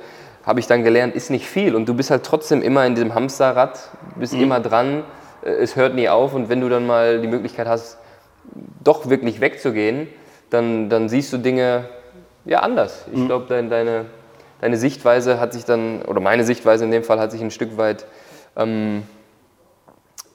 habe 0.48 0.62
ich 0.62 0.68
dann 0.68 0.84
gelernt, 0.84 1.14
ist 1.14 1.30
nicht 1.30 1.46
viel. 1.46 1.76
Und 1.76 1.88
du 1.90 1.94
bist 1.94 2.10
halt 2.10 2.24
trotzdem 2.24 2.62
immer 2.62 2.86
in 2.86 2.96
diesem 2.96 3.14
Hamsterrad, 3.14 3.90
bist 4.16 4.34
mhm. 4.34 4.44
immer 4.44 4.60
dran, 4.62 5.04
äh, 5.44 5.50
es 5.50 5.76
hört 5.76 5.94
nie 5.94 6.08
auf. 6.08 6.34
Und 6.34 6.50
wenn 6.50 6.62
du 6.62 6.70
dann 6.70 6.88
mal 6.88 7.20
die 7.20 7.28
Möglichkeit 7.28 7.68
hast, 7.68 7.98
doch 8.82 9.10
wirklich 9.10 9.42
wegzugehen, 9.42 10.08
dann, 10.50 10.90
dann 10.90 11.10
siehst 11.10 11.34
du 11.34 11.38
Dinge 11.38 11.90
ja 12.46 12.60
anders. 12.60 13.06
Ich 13.12 13.20
mhm. 13.20 13.28
glaube, 13.28 13.46
dein, 13.50 13.70
deine, 13.70 14.06
deine 14.62 14.78
Sichtweise 14.78 15.40
hat 15.40 15.52
sich 15.52 15.66
dann, 15.66 16.02
oder 16.04 16.22
meine 16.22 16.46
Sichtweise 16.46 16.86
in 16.86 16.92
dem 16.92 17.04
Fall 17.04 17.20
hat 17.20 17.32
sich 17.32 17.42
ein 17.42 17.52
Stück 17.52 17.78
weit 17.78 18.06
ähm, 18.56 19.04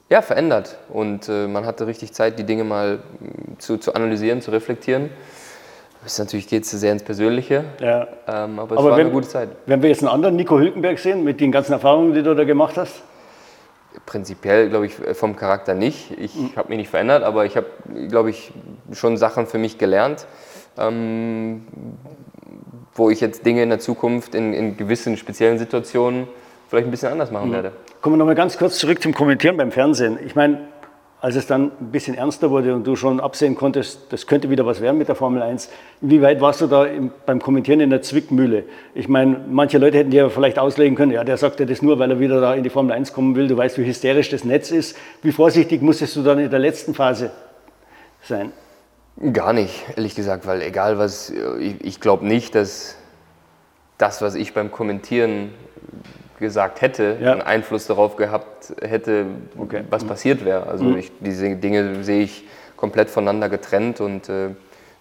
ja, 0.09 0.21
verändert. 0.21 0.77
Und 0.89 1.27
äh, 1.27 1.47
man 1.47 1.65
hatte 1.65 1.87
richtig 1.87 2.13
Zeit, 2.13 2.37
die 2.37 2.43
Dinge 2.43 2.63
mal 2.63 2.99
zu, 3.57 3.77
zu 3.77 3.95
analysieren, 3.95 4.41
zu 4.41 4.51
reflektieren. 4.51 5.09
Das 6.03 6.13
ist 6.13 6.19
natürlich 6.19 6.47
geht 6.47 6.63
es 6.63 6.71
sehr 6.71 6.91
ins 6.91 7.03
Persönliche, 7.03 7.63
ja. 7.79 8.07
ähm, 8.27 8.59
aber 8.59 8.73
es 8.73 8.77
aber 8.77 8.89
war 8.91 8.97
wenn, 8.97 9.05
eine 9.05 9.13
gute 9.13 9.29
Zeit. 9.29 9.49
Wenn 9.65 9.81
wir 9.81 9.89
jetzt 9.89 10.01
einen 10.01 10.09
anderen 10.09 10.35
Nico 10.35 10.59
Hülkenberg 10.59 10.99
sehen, 10.99 11.23
mit 11.23 11.39
den 11.39 11.51
ganzen 11.51 11.71
Erfahrungen, 11.71 12.13
die 12.13 12.21
du 12.21 12.35
da 12.35 12.43
gemacht 12.43 12.77
hast? 12.77 13.01
Prinzipiell, 14.05 14.69
glaube 14.69 14.87
ich, 14.87 14.95
vom 15.13 15.35
Charakter 15.37 15.75
nicht. 15.75 16.11
Ich 16.19 16.35
mhm. 16.35 16.55
habe 16.57 16.69
mich 16.69 16.77
nicht 16.77 16.89
verändert, 16.89 17.23
aber 17.23 17.45
ich 17.45 17.55
habe, 17.55 17.67
glaube 18.09 18.31
ich, 18.31 18.51
schon 18.91 19.15
Sachen 19.15 19.47
für 19.47 19.57
mich 19.57 19.77
gelernt, 19.77 20.25
ähm, 20.77 21.67
wo 22.95 23.09
ich 23.09 23.21
jetzt 23.21 23.45
Dinge 23.45 23.63
in 23.63 23.69
der 23.69 23.79
Zukunft 23.79 24.35
in, 24.35 24.53
in 24.53 24.75
gewissen 24.75 25.15
speziellen 25.15 25.57
Situationen 25.57 26.27
vielleicht 26.67 26.87
ein 26.87 26.91
bisschen 26.91 27.13
anders 27.13 27.31
machen 27.31 27.49
mhm. 27.49 27.53
werde. 27.53 27.71
Kommen 28.01 28.15
wir 28.15 28.17
nochmal 28.17 28.35
ganz 28.35 28.57
kurz 28.57 28.77
zurück 28.77 29.01
zum 29.01 29.13
Kommentieren 29.13 29.55
beim 29.55 29.71
Fernsehen. 29.71 30.19
Ich 30.25 30.35
meine, 30.35 30.67
als 31.23 31.37
es 31.37 31.47
dann 31.47 31.71
ein 31.79 31.91
bisschen 31.93 32.15
ernster 32.15 32.49
wurde 32.49 32.75
und 32.75 32.85
du 32.85 32.97
schon 32.97 33.21
absehen 33.21 33.55
konntest, 33.55 34.01
das 34.09 34.27
könnte 34.27 34.49
wieder 34.49 34.65
was 34.65 34.81
werden 34.81 34.97
mit 34.97 35.07
der 35.07 35.15
Formel 35.15 35.41
1, 35.41 35.69
wie 36.01 36.21
weit 36.21 36.41
warst 36.41 36.59
du 36.59 36.67
da 36.67 36.83
im, 36.83 37.11
beim 37.25 37.39
Kommentieren 37.39 37.79
in 37.79 37.89
der 37.89 38.01
Zwickmühle? 38.01 38.65
Ich 38.93 39.07
meine, 39.07 39.39
manche 39.49 39.77
Leute 39.77 39.99
hätten 39.99 40.11
dir 40.11 40.29
vielleicht 40.29 40.59
auslegen 40.59 40.97
können, 40.97 41.13
ja, 41.13 41.23
der 41.23 41.37
sagt 41.37 41.61
ja 41.61 41.65
das 41.65 41.81
nur, 41.81 41.97
weil 41.97 42.11
er 42.11 42.19
wieder 42.19 42.41
da 42.41 42.53
in 42.53 42.63
die 42.63 42.69
Formel 42.69 42.91
1 42.91 43.13
kommen 43.13 43.37
will, 43.37 43.47
du 43.47 43.55
weißt, 43.55 43.77
wie 43.77 43.85
hysterisch 43.85 44.31
das 44.31 44.43
Netz 44.43 44.69
ist. 44.69 44.97
Wie 45.21 45.31
vorsichtig 45.31 45.81
musstest 45.81 46.13
du 46.17 46.23
dann 46.23 46.39
in 46.39 46.49
der 46.49 46.59
letzten 46.59 46.93
Phase 46.93 47.31
sein? 48.21 48.51
Gar 49.31 49.53
nicht, 49.53 49.81
ehrlich 49.95 50.15
gesagt, 50.15 50.45
weil 50.45 50.61
egal 50.61 50.97
was, 50.97 51.31
ich, 51.57 51.75
ich 51.85 52.01
glaube 52.01 52.27
nicht, 52.27 52.53
dass 52.53 52.97
das, 53.97 54.21
was 54.21 54.35
ich 54.35 54.53
beim 54.53 54.73
Kommentieren 54.73 55.51
gesagt 56.43 56.81
hätte, 56.81 57.17
ja. 57.19 57.31
einen 57.31 57.41
Einfluss 57.41 57.87
darauf 57.87 58.17
gehabt 58.17 58.73
hätte, 58.81 59.25
okay. 59.57 59.83
was 59.89 60.03
passiert 60.03 60.45
wäre. 60.45 60.67
Also 60.67 60.83
mhm. 60.83 60.97
ich, 60.97 61.11
diese 61.19 61.55
Dinge 61.55 62.03
sehe 62.03 62.23
ich 62.23 62.43
komplett 62.77 63.09
voneinander 63.09 63.49
getrennt 63.49 64.01
und 64.01 64.29
äh, 64.29 64.49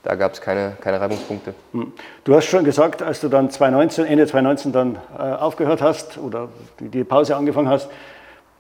da 0.03 0.15
gab 0.15 0.33
es 0.33 0.41
keine, 0.41 0.77
keine 0.81 1.01
Reibungspunkte. 1.01 1.53
Mhm. 1.73 1.93
Du 2.25 2.35
hast 2.35 2.47
schon 2.47 2.65
gesagt, 2.65 3.03
als 3.03 3.21
du 3.21 3.29
dann 3.29 3.51
2019, 3.51 4.07
Ende 4.07 4.27
2019 4.27 4.73
dann 4.73 4.99
äh, 5.19 5.21
aufgehört 5.21 5.83
hast 5.83 6.17
oder 6.17 6.49
die, 6.81 6.89
die, 6.89 7.05
Pause 7.05 7.37
angefangen 7.37 7.69
hast, 7.69 7.91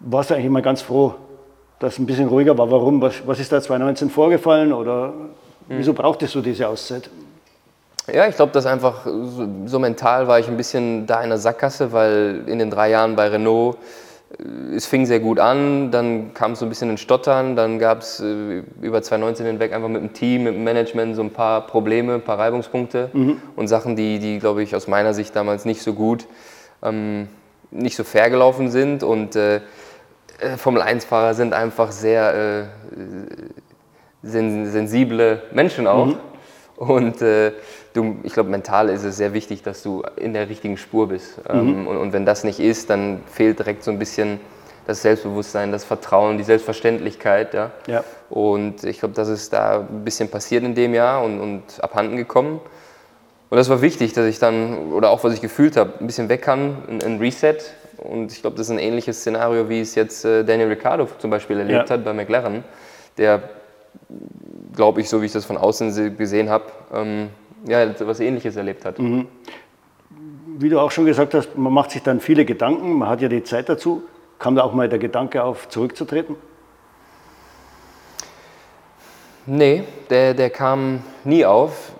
warst 0.00 0.30
du 0.30 0.34
eigentlich 0.34 0.46
immer 0.46 0.62
ganz 0.62 0.82
froh, 0.82 1.14
dass 1.78 1.94
es 1.94 1.98
ein 2.00 2.06
bisschen 2.06 2.28
ruhiger 2.28 2.58
war. 2.58 2.70
Warum? 2.70 3.00
Was, 3.00 3.26
was 3.26 3.40
ist 3.40 3.52
da 3.52 3.60
2019 3.60 4.10
vorgefallen 4.10 4.72
oder 4.72 5.08
mhm. 5.08 5.32
wieso 5.68 5.94
brauchtest 5.94 6.34
du 6.34 6.40
diese 6.40 6.68
Auszeit? 6.68 7.08
Ja, 8.10 8.26
ich 8.26 8.34
glaube, 8.34 8.52
dass 8.52 8.66
einfach 8.66 9.04
so, 9.04 9.48
so, 9.66 9.78
mental 9.78 10.26
war 10.26 10.40
ich 10.40 10.48
ein 10.48 10.56
bisschen 10.56 11.06
da 11.06 11.22
in 11.22 11.28
der 11.28 11.38
Sackgasse, 11.38 11.92
weil 11.92 12.42
in 12.46 12.58
den 12.58 12.68
drei 12.68 12.90
Jahren 12.90 13.14
bei 13.14 13.28
Renault 13.28 13.76
äh, 14.38 14.74
es 14.74 14.86
fing 14.86 15.06
sehr 15.06 15.20
gut 15.20 15.38
an, 15.38 15.92
dann 15.92 16.34
kam 16.34 16.52
es 16.52 16.58
so 16.58 16.66
ein 16.66 16.68
bisschen 16.68 16.90
in 16.90 16.98
Stottern, 16.98 17.54
dann 17.54 17.78
gab 17.78 18.00
es 18.00 18.18
äh, 18.18 18.62
über 18.80 19.02
2019 19.02 19.46
hinweg 19.46 19.72
einfach 19.72 19.88
mit 19.88 20.02
dem 20.02 20.12
Team, 20.12 20.44
mit 20.44 20.54
dem 20.54 20.64
Management 20.64 21.14
so 21.14 21.22
ein 21.22 21.30
paar 21.30 21.66
Probleme, 21.66 22.14
ein 22.14 22.22
paar 22.22 22.38
Reibungspunkte 22.38 23.10
mhm. 23.12 23.40
und 23.54 23.68
Sachen, 23.68 23.94
die, 23.94 24.18
die 24.18 24.40
glaube 24.40 24.64
ich, 24.64 24.74
aus 24.74 24.88
meiner 24.88 25.14
Sicht 25.14 25.36
damals 25.36 25.64
nicht 25.64 25.82
so 25.82 25.92
gut, 25.92 26.26
ähm, 26.82 27.28
nicht 27.70 27.94
so 27.94 28.02
fair 28.02 28.30
gelaufen 28.30 28.68
sind 28.70 29.04
und 29.04 29.36
äh, 29.36 29.56
äh 30.40 30.56
Formel-1-Fahrer 30.56 31.34
sind 31.34 31.54
einfach 31.54 31.92
sehr 31.92 32.34
äh, 32.34 34.24
sensible 34.24 35.42
Menschen 35.52 35.86
auch. 35.86 36.06
Mhm. 36.06 36.31
Und 36.76 37.22
äh, 37.22 37.52
du, 37.92 38.16
ich 38.22 38.32
glaube, 38.32 38.50
mental 38.50 38.88
ist 38.88 39.04
es 39.04 39.16
sehr 39.16 39.34
wichtig, 39.34 39.62
dass 39.62 39.82
du 39.82 40.02
in 40.16 40.32
der 40.32 40.48
richtigen 40.48 40.76
Spur 40.76 41.08
bist. 41.08 41.40
Ähm, 41.48 41.82
mhm. 41.82 41.86
und, 41.86 41.96
und, 41.96 42.12
wenn 42.12 42.26
das 42.26 42.44
nicht 42.44 42.60
ist, 42.60 42.90
dann 42.90 43.20
fehlt 43.26 43.58
direkt 43.58 43.84
so 43.84 43.90
ein 43.90 43.98
bisschen 43.98 44.40
das 44.86 45.02
Selbstbewusstsein, 45.02 45.70
das 45.70 45.84
Vertrauen, 45.84 46.38
die 46.38 46.44
Selbstverständlichkeit. 46.44 47.54
Ja? 47.54 47.70
ja. 47.86 48.04
Und 48.30 48.84
ich 48.84 48.98
glaube, 48.98 49.14
das 49.14 49.28
ist 49.28 49.52
da 49.52 49.80
ein 49.80 50.04
bisschen 50.04 50.28
passiert 50.28 50.64
in 50.64 50.74
dem 50.74 50.94
Jahr 50.94 51.22
und, 51.22 51.40
und 51.40 51.62
abhanden 51.82 52.16
gekommen. 52.16 52.60
Und 53.50 53.58
das 53.58 53.68
war 53.68 53.82
wichtig, 53.82 54.14
dass 54.14 54.26
ich 54.26 54.38
dann, 54.38 54.92
oder 54.92 55.10
auch 55.10 55.24
was 55.24 55.34
ich 55.34 55.42
gefühlt 55.42 55.76
habe, 55.76 55.92
ein 56.00 56.06
bisschen 56.06 56.28
weg 56.30 56.42
kann, 56.42 56.78
ein, 56.88 57.02
ein 57.02 57.18
Reset. 57.18 57.58
Und 57.98 58.32
ich 58.32 58.40
glaube, 58.40 58.56
das 58.56 58.66
ist 58.66 58.72
ein 58.72 58.78
ähnliches 58.78 59.20
Szenario, 59.20 59.68
wie 59.68 59.80
es 59.80 59.94
jetzt 59.94 60.24
äh, 60.24 60.42
Daniel 60.42 60.68
Ricciardo 60.68 61.06
zum 61.18 61.30
Beispiel 61.30 61.58
erlebt 61.58 61.90
ja. 61.90 61.94
hat 61.94 62.04
bei 62.04 62.14
McLaren, 62.14 62.64
der, 63.18 63.42
glaube 64.74 65.00
ich, 65.00 65.08
so 65.08 65.20
wie 65.20 65.26
ich 65.26 65.32
das 65.32 65.44
von 65.44 65.56
außen 65.56 66.16
gesehen 66.16 66.50
habe, 66.50 66.64
ähm, 66.92 67.28
ja, 67.66 67.86
was 68.00 68.20
Ähnliches 68.20 68.56
erlebt 68.56 68.84
hat. 68.84 68.98
Mhm. 68.98 69.26
Wie 70.58 70.68
du 70.68 70.78
auch 70.80 70.90
schon 70.90 71.06
gesagt 71.06 71.34
hast, 71.34 71.56
man 71.56 71.72
macht 71.72 71.90
sich 71.92 72.02
dann 72.02 72.20
viele 72.20 72.44
Gedanken, 72.44 72.92
man 72.94 73.08
hat 73.08 73.20
ja 73.20 73.28
die 73.28 73.42
Zeit 73.42 73.68
dazu. 73.68 74.02
Kam 74.38 74.56
da 74.56 74.62
auch 74.62 74.72
mal 74.72 74.88
der 74.88 74.98
Gedanke 74.98 75.44
auf, 75.44 75.68
zurückzutreten? 75.68 76.36
Nee, 79.46 79.84
der, 80.10 80.34
der 80.34 80.50
kam 80.50 81.02
nie 81.24 81.44
auf. 81.44 81.92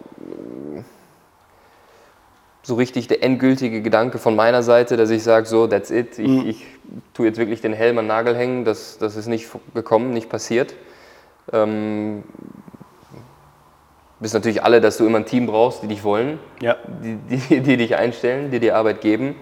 So 2.65 2.77
richtig 2.77 3.09
der 3.09 3.25
endgültige 3.25 3.83
Gedanke 3.83 4.19
von 4.19 4.37
meiner 4.37 4.63
Seite, 4.63 4.97
dass 4.97 5.11
ich 5.11 5.25
sage, 5.25 5.47
so, 5.47 5.67
that's 5.67 5.91
it, 5.91 6.19
ich, 6.19 6.29
mhm. 6.29 6.49
ich 6.49 6.65
tue 7.15 7.27
jetzt 7.27 7.39
wirklich 7.39 7.61
den 7.61 7.73
Helm 7.73 7.99
an 7.99 8.05
den 8.05 8.09
Nagel 8.09 8.37
hängen, 8.37 8.65
das, 8.65 8.99
das 8.99 9.17
ist 9.17 9.27
nicht 9.27 9.49
gekommen, 9.75 10.13
nicht 10.13 10.29
passiert. 10.29 10.75
Ähm, 11.53 12.23
wissen 14.23 14.37
natürlich 14.37 14.63
alle, 14.63 14.81
dass 14.81 14.97
du 14.97 15.07
immer 15.07 15.19
ein 15.19 15.27
Team 15.27 15.47
brauchst, 15.47 15.83
die 15.83 15.89
dich 15.89 16.05
wollen, 16.05 16.39
ja. 16.61 16.77
die, 17.03 17.17
die, 17.37 17.61
die, 17.61 17.77
dich 17.77 17.97
einstellen, 17.97 18.51
die 18.51 18.61
dir 18.61 18.77
Arbeit 18.77 19.01
geben. 19.01 19.35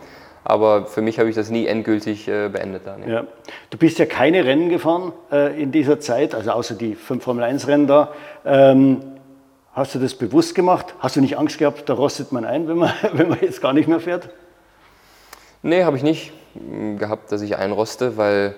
Aber 0.43 0.87
für 0.87 1.03
mich 1.03 1.19
habe 1.19 1.29
ich 1.29 1.37
das 1.37 1.51
nie 1.51 1.67
endgültig 1.67 2.27
äh, 2.27 2.49
beendet. 2.49 2.87
Da, 2.87 2.97
ja. 3.07 3.25
Du 3.69 3.77
bist 3.77 3.99
ja 3.99 4.07
keine 4.07 4.45
Rennen 4.47 4.71
gefahren 4.71 5.13
äh, 5.31 5.63
in 5.63 5.71
dieser 5.71 6.01
Zeit, 6.01 6.35
also 6.35 6.53
außer 6.53 6.75
die 6.75 6.95
fünf 6.95 7.25
Formel-1-Rennen 7.25 7.87
da. 7.87 8.13
Ähm, 8.47 9.03
hast 9.75 9.95
du 9.95 9.99
das 9.99 10.15
bewusst 10.15 10.55
gemacht? 10.55 10.95
Hast 10.99 11.17
du 11.17 11.21
nicht 11.21 11.37
Angst 11.37 11.59
gehabt, 11.59 11.87
da 11.89 11.93
rostet 11.93 12.33
man 12.33 12.47
ein, 12.47 12.67
wenn 12.67 12.79
man, 12.79 12.93
wenn 13.13 13.29
man 13.29 13.39
jetzt 13.43 13.61
gar 13.61 13.75
nicht 13.75 13.87
mehr 13.87 14.01
fährt? 14.01 14.31
Nee, 15.63 15.85
habe 15.85 15.99
ich 15.99 16.03
nicht 16.03 16.33
gehabt, 16.99 17.31
dass 17.33 17.43
ich 17.43 17.57
einroste, 17.57 18.17
weil 18.17 18.55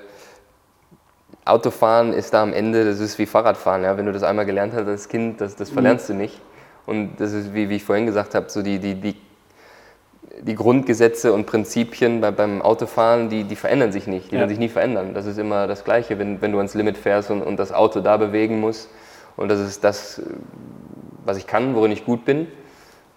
Autofahren 1.45 2.13
ist 2.13 2.35
da 2.35 2.43
am 2.43 2.53
Ende, 2.53 2.85
das 2.85 3.01
ist 3.01 3.19
wie 3.19 3.27
Fahrradfahren. 3.27 3.83
Ja? 3.83 3.97
Wenn 3.97 4.07
du 4.07 4.13
das 4.13 4.23
einmal 4.23 4.47
gelernt 4.47 4.75
hast 4.75 4.87
als 4.87 5.09
Kind, 5.09 5.41
das, 5.41 5.57
das 5.57 5.71
verlernst 5.71 6.09
mhm. 6.09 6.15
du 6.15 6.19
nicht. 6.21 6.41
Und 6.87 7.17
das 7.19 7.33
ist, 7.33 7.55
wie, 7.55 7.69
wie 7.69 7.77
ich 7.77 7.85
vorhin 7.85 8.07
gesagt 8.07 8.35
habe, 8.35 8.49
so 8.49 8.63
die, 8.63 8.79
die, 8.79 8.95
die, 8.95 9.17
die 10.41 10.55
Grundgesetze 10.55 11.33
und 11.33 11.47
Prinzipien 11.47 12.21
bei, 12.21 12.31
beim 12.31 12.63
Autofahren, 12.63 13.29
die, 13.29 13.45
die 13.45 13.57
verändern 13.57 13.93
sich 13.93 14.07
nicht, 14.07 14.31
die 14.31 14.35
ja. 14.35 14.41
werden 14.41 14.51
sich 14.51 14.59
nie 14.59 14.69
verändern. 14.69 15.15
Das 15.15 15.27
ist 15.27 15.39
immer 15.39 15.67
das 15.67 15.85
Gleiche, 15.85 16.19
wenn, 16.19 16.41
wenn 16.41 16.53
du 16.53 16.59
ans 16.59 16.75
Limit 16.75 16.97
fährst 16.97 17.31
und, 17.31 17.43
und 17.43 17.57
das 17.57 17.73
Auto 17.73 18.01
da 18.01 18.17
bewegen 18.17 18.61
muss. 18.61 18.89
Und 19.37 19.49
das 19.49 19.61
ist 19.61 19.85
das, 19.85 20.23
was 21.25 21.37
ich 21.37 21.47
kann, 21.47 21.75
worin 21.75 21.93
ich 21.93 22.05
gut 22.05 22.25
bin. 22.25 22.47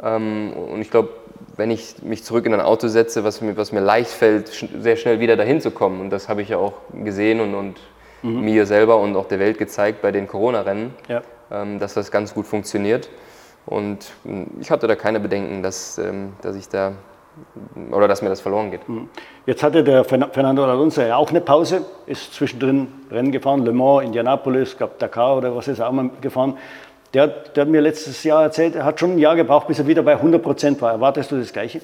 Ähm, 0.02 0.54
und 0.54 0.82
ich 0.82 0.92
glaube, 0.92 1.10
wenn 1.58 1.72
ich 1.72 2.02
mich 2.04 2.24
zurück 2.24 2.46
in 2.46 2.54
ein 2.54 2.62
Auto 2.62 2.88
setze, 2.88 3.24
was 3.24 3.42
mir, 3.42 3.58
was 3.58 3.72
mir 3.72 3.82
leicht 3.82 4.10
fällt, 4.12 4.48
sehr 4.80 4.96
schnell 4.96 5.20
wieder 5.20 5.36
dahin 5.36 5.62
zu 5.62 5.72
kommen. 5.72 6.02
Und 6.02 6.10
das 6.10 6.30
habe 6.30 6.42
ich 6.42 6.50
ja 6.50 6.58
auch 6.58 6.74
gesehen 7.04 7.40
und, 7.40 7.56
und 7.56 7.80
mhm. 8.26 8.42
mir 8.42 8.66
selber 8.66 8.98
und 8.98 9.16
auch 9.16 9.28
der 9.28 9.40
Welt 9.40 9.58
gezeigt 9.58 10.02
bei 10.02 10.12
den 10.12 10.28
Corona-Rennen, 10.28 10.94
ja. 11.08 11.22
ähm, 11.52 11.80
dass 11.80 11.94
das 11.94 12.12
ganz 12.12 12.34
gut 12.34 12.46
funktioniert. 12.46 13.10
Und 13.66 14.12
hm, 14.24 14.48
ich 14.60 14.72
hatte 14.72 14.88
da 14.88 14.96
keine 14.96 15.20
Bedenken, 15.20 15.64
dass, 15.64 15.98
ähm, 15.98 16.34
dass 16.42 16.56
ich 16.56 16.70
da 16.70 16.94
oder 17.92 18.08
dass 18.08 18.22
mir 18.22 18.30
das 18.30 18.40
verloren 18.40 18.72
geht. 18.72 18.88
Mhm. 18.88 19.10
Jetzt 19.46 19.62
hatte 19.62 19.84
der 19.84 20.06
Fernando 20.06 20.64
Alonso 20.64 21.02
ja 21.02 21.18
auch 21.18 21.30
eine 21.30 21.42
Pause, 21.42 21.84
ist 22.06 22.34
zwischendrin 22.34 22.88
Rennen 23.12 23.32
gefahren, 23.32 23.66
Le 23.66 23.74
Mans, 23.74 24.06
Indianapolis, 24.06 24.78
gab 24.78 24.98
Dakar 25.00 25.38
oder 25.38 25.54
was 25.56 25.68
ist 25.68 25.82
auch 25.82 25.92
mal 25.92 26.10
gefahren. 26.22 26.58
Der, 27.14 27.28
der 27.28 27.62
hat 27.62 27.70
mir 27.70 27.82
letztes 27.82 28.24
Jahr 28.24 28.44
erzählt, 28.44 28.76
er 28.76 28.86
hat 28.86 29.00
schon 29.00 29.16
ein 29.16 29.20
Jahr 29.20 29.36
gebraucht, 29.36 29.68
bis 29.68 29.80
er 29.80 29.88
wieder 29.88 30.04
bei 30.04 30.14
100 30.14 30.42
Prozent 30.42 30.82
war. 30.82 30.92
Erwartest 30.92 31.32
du 31.32 31.38
das 31.38 31.52
Gleiche? 31.52 31.82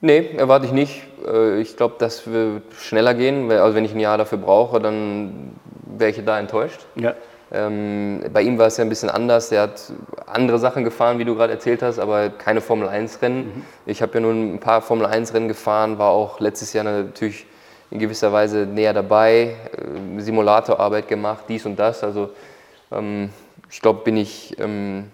Nee, 0.00 0.30
erwarte 0.36 0.66
ich 0.66 0.72
nicht. 0.72 1.02
Äh, 1.26 1.60
ich 1.60 1.76
glaube, 1.76 1.96
das 1.98 2.26
wird 2.30 2.62
schneller 2.78 3.14
gehen. 3.14 3.50
Also 3.50 3.74
wenn 3.74 3.84
ich 3.84 3.92
ein 3.92 4.00
Jahr 4.00 4.18
dafür 4.18 4.38
brauche, 4.38 4.80
dann 4.80 5.52
wäre 5.84 6.10
ich 6.10 6.24
da 6.24 6.38
enttäuscht. 6.38 6.86
Ja. 6.96 7.14
Ähm, 7.52 8.22
bei 8.32 8.42
ihm 8.42 8.58
war 8.58 8.68
es 8.68 8.76
ja 8.76 8.84
ein 8.84 8.88
bisschen 8.88 9.10
anders. 9.10 9.50
Er 9.50 9.62
hat 9.62 9.92
andere 10.26 10.58
Sachen 10.58 10.84
gefahren, 10.84 11.18
wie 11.18 11.24
du 11.24 11.34
gerade 11.34 11.52
erzählt 11.52 11.82
hast, 11.82 11.98
aber 11.98 12.30
keine 12.30 12.60
Formel-1-Rennen. 12.60 13.38
Mhm. 13.38 13.64
Ich 13.86 14.02
habe 14.02 14.14
ja 14.14 14.20
nun 14.20 14.54
ein 14.54 14.60
paar 14.60 14.82
Formel-1-Rennen 14.82 15.48
gefahren, 15.48 15.98
war 15.98 16.10
auch 16.10 16.38
letztes 16.38 16.72
Jahr 16.72 16.84
natürlich 16.84 17.46
in 17.90 17.98
gewisser 17.98 18.32
Weise 18.32 18.58
näher 18.58 18.92
dabei, 18.92 19.56
äh, 19.76 20.20
Simulatorarbeit 20.20 21.08
gemacht, 21.08 21.44
dies 21.48 21.66
und 21.66 21.76
das. 21.76 22.04
Also 22.04 22.30
ähm, 22.92 23.30
ich 23.68 23.80
glaube, 23.80 24.04
bin 24.04 24.16
ich 24.16 24.56
ähm, 24.60 25.10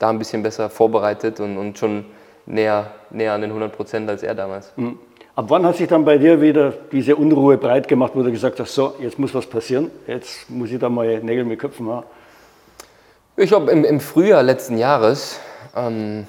da 0.00 0.10
ein 0.10 0.18
bisschen 0.18 0.42
besser 0.42 0.68
vorbereitet 0.70 1.38
und, 1.38 1.56
und 1.56 1.78
schon 1.78 2.04
näher, 2.46 2.92
näher 3.10 3.32
an 3.32 3.40
den 3.40 3.50
100 3.50 3.74
Prozent 3.74 4.08
als 4.08 4.22
er 4.22 4.34
damals. 4.34 4.72
Mhm. 4.76 4.98
Ab 5.34 5.46
wann 5.48 5.64
hat 5.64 5.76
sich 5.76 5.88
dann 5.88 6.04
bei 6.04 6.18
dir 6.18 6.42
wieder 6.42 6.72
diese 6.92 7.16
Unruhe 7.16 7.56
breit 7.56 7.88
gemacht, 7.88 8.12
wo 8.14 8.22
du 8.22 8.30
gesagt 8.30 8.60
hast, 8.60 8.74
so, 8.74 8.94
jetzt 9.00 9.18
muss 9.18 9.34
was 9.34 9.46
passieren, 9.46 9.90
jetzt 10.06 10.50
muss 10.50 10.70
ich 10.70 10.78
da 10.78 10.90
mal 10.90 11.20
Nägel 11.20 11.44
mit 11.44 11.58
Köpfen 11.58 11.86
machen? 11.86 12.04
Ich 13.36 13.48
glaube, 13.48 13.70
im, 13.70 13.82
im, 13.84 13.98
Frühjahr 13.98 14.42
letzten 14.42 14.76
Jahres 14.76 15.40
ähm, 15.74 16.26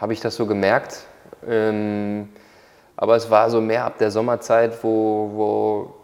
habe 0.00 0.12
ich 0.12 0.20
das 0.20 0.34
so 0.34 0.46
gemerkt. 0.46 1.06
Ähm, 1.48 2.28
aber 2.96 3.14
es 3.14 3.30
war 3.30 3.50
so 3.50 3.60
mehr 3.60 3.84
ab 3.84 3.98
der 3.98 4.10
Sommerzeit, 4.10 4.82
wo, 4.82 5.30
wo 5.34 5.94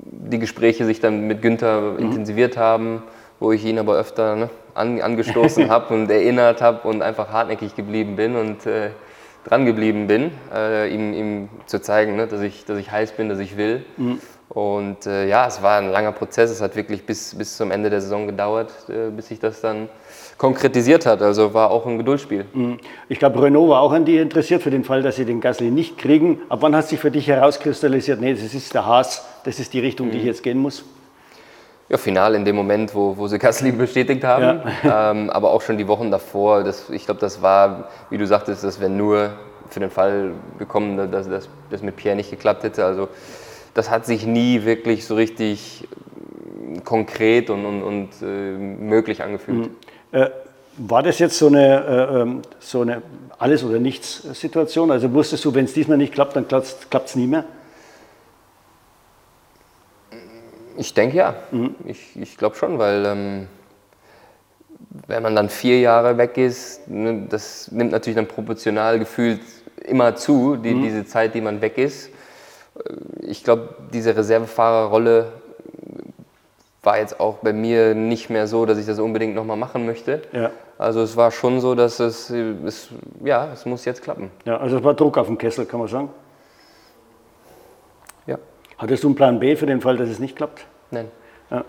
die 0.00 0.38
Gespräche 0.38 0.86
sich 0.86 1.00
dann 1.00 1.26
mit 1.26 1.42
Günther 1.42 1.80
mhm. 1.80 1.98
intensiviert 1.98 2.56
haben, 2.56 3.02
wo 3.40 3.52
ich 3.52 3.64
ihn 3.64 3.78
aber 3.78 3.96
öfter 3.96 4.36
ne, 4.36 4.50
an, 4.74 5.00
angestoßen 5.00 5.68
habe 5.70 5.94
und 5.94 6.10
erinnert 6.10 6.60
habe 6.60 6.86
und 6.88 7.02
einfach 7.02 7.30
hartnäckig 7.30 7.74
geblieben 7.74 8.16
bin 8.16 8.36
und 8.36 8.66
äh, 8.66 8.90
dran 9.44 9.64
geblieben 9.64 10.06
bin, 10.06 10.30
äh, 10.54 10.92
ihm, 10.92 11.12
ihm, 11.14 11.48
zu 11.66 11.80
zeigen, 11.80 12.16
ne, 12.16 12.26
dass, 12.26 12.40
ich, 12.42 12.64
dass 12.64 12.78
ich 12.78 12.90
heiß 12.90 13.12
bin, 13.12 13.28
dass 13.28 13.38
ich 13.38 13.56
will. 13.56 13.84
Mhm. 13.96 14.20
Und 14.48 15.06
äh, 15.06 15.28
ja, 15.28 15.46
es 15.46 15.62
war 15.62 15.78
ein 15.78 15.90
langer 15.90 16.12
Prozess. 16.12 16.50
Es 16.50 16.62
hat 16.62 16.74
wirklich 16.74 17.04
bis, 17.04 17.34
bis 17.34 17.56
zum 17.56 17.70
Ende 17.70 17.90
der 17.90 18.00
Saison 18.00 18.26
gedauert, 18.26 18.72
äh, 18.88 19.10
bis 19.10 19.28
sich 19.28 19.38
das 19.38 19.60
dann 19.60 19.88
konkretisiert 20.38 21.04
hat. 21.04 21.20
Also 21.20 21.52
war 21.52 21.70
auch 21.70 21.86
ein 21.86 21.98
Geduldsspiel. 21.98 22.46
Mhm. 22.54 22.78
Ich 23.08 23.18
glaube, 23.18 23.42
Renault 23.42 23.68
war 23.68 23.80
auch 23.80 23.92
an 23.92 24.04
dir 24.04 24.22
interessiert 24.22 24.62
für 24.62 24.70
den 24.70 24.84
Fall, 24.84 25.02
dass 25.02 25.16
sie 25.16 25.26
den 25.26 25.40
Gasly 25.40 25.70
nicht 25.70 25.98
kriegen. 25.98 26.40
Ab 26.48 26.60
wann 26.62 26.74
hat 26.74 26.88
sich 26.88 26.98
für 26.98 27.10
dich 27.10 27.26
herauskristallisiert, 27.26 28.20
nee, 28.20 28.32
das 28.32 28.54
ist 28.54 28.72
der 28.72 28.86
Haas, 28.86 29.26
das 29.44 29.60
ist 29.60 29.74
die 29.74 29.80
Richtung, 29.80 30.08
mhm. 30.08 30.12
die 30.12 30.18
ich 30.18 30.24
jetzt 30.24 30.42
gehen 30.42 30.58
muss? 30.58 30.84
Ja, 31.88 31.96
final 31.96 32.34
in 32.34 32.44
dem 32.44 32.54
Moment, 32.54 32.94
wo, 32.94 33.16
wo 33.16 33.28
sie 33.28 33.38
Gasly 33.38 33.72
bestätigt 33.72 34.22
haben, 34.22 34.60
ja. 34.84 35.10
ähm, 35.10 35.30
aber 35.30 35.50
auch 35.50 35.62
schon 35.62 35.78
die 35.78 35.88
Wochen 35.88 36.10
davor. 36.10 36.62
Das, 36.62 36.90
ich 36.90 37.06
glaube, 37.06 37.20
das 37.20 37.40
war, 37.40 37.88
wie 38.10 38.18
du 38.18 38.26
sagtest, 38.26 38.62
das 38.62 38.78
wäre 38.78 38.90
nur 38.90 39.30
für 39.70 39.80
den 39.80 39.90
Fall 39.90 40.32
gekommen, 40.58 41.10
dass 41.10 41.28
das 41.70 41.82
mit 41.82 41.96
Pierre 41.96 42.16
nicht 42.16 42.30
geklappt 42.30 42.62
hätte. 42.62 42.84
Also 42.84 43.08
das 43.74 43.90
hat 43.90 44.06
sich 44.06 44.26
nie 44.26 44.64
wirklich 44.64 45.06
so 45.06 45.14
richtig 45.14 45.86
konkret 46.84 47.48
und, 47.48 47.64
und, 47.64 47.82
und 47.82 48.08
äh, 48.22 48.26
möglich 48.26 49.22
angefühlt. 49.22 49.68
Mhm. 49.68 49.76
Äh, 50.12 50.30
war 50.76 51.02
das 51.02 51.18
jetzt 51.18 51.38
so 51.38 51.48
eine, 51.48 51.84
äh, 51.84 52.20
ähm, 52.20 52.42
so 52.60 52.82
eine 52.82 53.02
Alles- 53.38 53.64
oder 53.64 53.78
Nichts-Situation? 53.78 54.90
Also 54.90 55.12
wusstest 55.12 55.44
du, 55.44 55.54
wenn 55.54 55.64
es 55.64 55.72
diesmal 55.72 55.98
nicht 55.98 56.12
klappt, 56.12 56.36
dann 56.36 56.46
klappt 56.46 57.08
es 57.08 57.16
nie 57.16 57.26
mehr? 57.26 57.44
Ich 60.78 60.94
denke 60.94 61.16
ja. 61.16 61.34
Mhm. 61.50 61.74
Ich, 61.86 62.16
ich 62.16 62.36
glaube 62.36 62.54
schon, 62.54 62.78
weil 62.78 63.04
ähm, 63.04 63.48
wenn 65.08 65.22
man 65.24 65.34
dann 65.34 65.48
vier 65.48 65.80
Jahre 65.80 66.16
weg 66.18 66.38
ist, 66.38 66.88
ne, 66.88 67.26
das 67.28 67.70
nimmt 67.72 67.90
natürlich 67.90 68.16
dann 68.16 68.28
proportional 68.28 68.98
gefühlt 69.00 69.40
immer 69.84 70.14
zu, 70.14 70.56
die, 70.56 70.74
mhm. 70.74 70.82
diese 70.82 71.04
Zeit, 71.04 71.34
die 71.34 71.40
man 71.40 71.60
weg 71.60 71.78
ist. 71.78 72.08
Äh, 72.08 72.92
ich 73.22 73.42
glaube, 73.42 73.74
diese 73.92 74.16
Reservefahrerrolle 74.16 75.32
war 76.84 76.98
jetzt 76.98 77.18
auch 77.18 77.38
bei 77.38 77.52
mir 77.52 77.96
nicht 77.96 78.30
mehr 78.30 78.46
so, 78.46 78.64
dass 78.64 78.78
ich 78.78 78.86
das 78.86 79.00
unbedingt 79.00 79.34
nochmal 79.34 79.56
machen 79.56 79.84
möchte. 79.84 80.22
Ja. 80.30 80.52
Also 80.78 81.02
es 81.02 81.16
war 81.16 81.32
schon 81.32 81.60
so, 81.60 81.74
dass 81.74 81.98
es, 81.98 82.30
es, 82.30 82.88
ja, 83.24 83.48
es 83.52 83.66
muss 83.66 83.84
jetzt 83.84 84.00
klappen. 84.00 84.30
Ja, 84.44 84.58
also 84.58 84.76
es 84.76 84.84
war 84.84 84.94
Druck 84.94 85.18
auf 85.18 85.26
dem 85.26 85.36
Kessel, 85.36 85.66
kann 85.66 85.80
man 85.80 85.88
sagen. 85.88 86.08
Hattest 88.78 89.02
du 89.02 89.08
einen 89.08 89.16
Plan 89.16 89.40
B 89.40 89.56
für 89.56 89.66
den 89.66 89.80
Fall, 89.80 89.96
dass 89.96 90.08
es 90.08 90.20
nicht 90.20 90.36
klappt? 90.36 90.64
Nein. 90.90 91.08
Ja. 91.50 91.64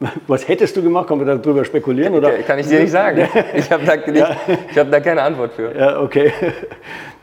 Was 0.28 0.46
hättest 0.46 0.76
du 0.76 0.82
gemacht? 0.82 1.08
Kann 1.08 1.18
man 1.18 1.26
darüber 1.26 1.64
spekulieren? 1.64 2.14
Oder? 2.14 2.30
Kann 2.46 2.58
ich 2.60 2.68
dir 2.68 2.80
nicht 2.80 2.92
sagen. 2.92 3.28
Ich 3.54 3.70
habe 3.70 3.84
da, 3.84 3.94
ja. 4.12 4.36
hab 4.76 4.90
da 4.90 5.00
keine 5.00 5.22
Antwort 5.22 5.52
für. 5.52 5.76
Ja, 5.76 6.00
okay. 6.00 6.32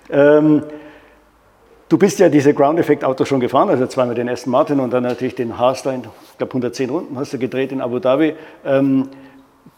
Ähm, 0.10 0.64
du 1.88 1.98
bist 1.98 2.20
ja 2.20 2.30
diese 2.30 2.54
Ground-Effekt-Autos 2.54 3.28
schon 3.28 3.40
gefahren, 3.40 3.70
also 3.70 3.88
zweimal 3.88 4.16
den 4.16 4.30
Aston 4.30 4.52
Martin 4.52 4.80
und 4.80 4.92
dann 4.92 5.04
natürlich 5.04 5.36
den 5.36 5.58
Haarstein, 5.58 6.04
ich 6.32 6.38
glaube 6.38 6.52
110 6.52 6.90
Runden 6.90 7.18
hast 7.18 7.34
du 7.34 7.40
gedreht 7.40 7.72
in 7.72 7.82
Abu 7.82 8.00
Dhabi. 8.00 8.36
Ähm, 8.66 9.10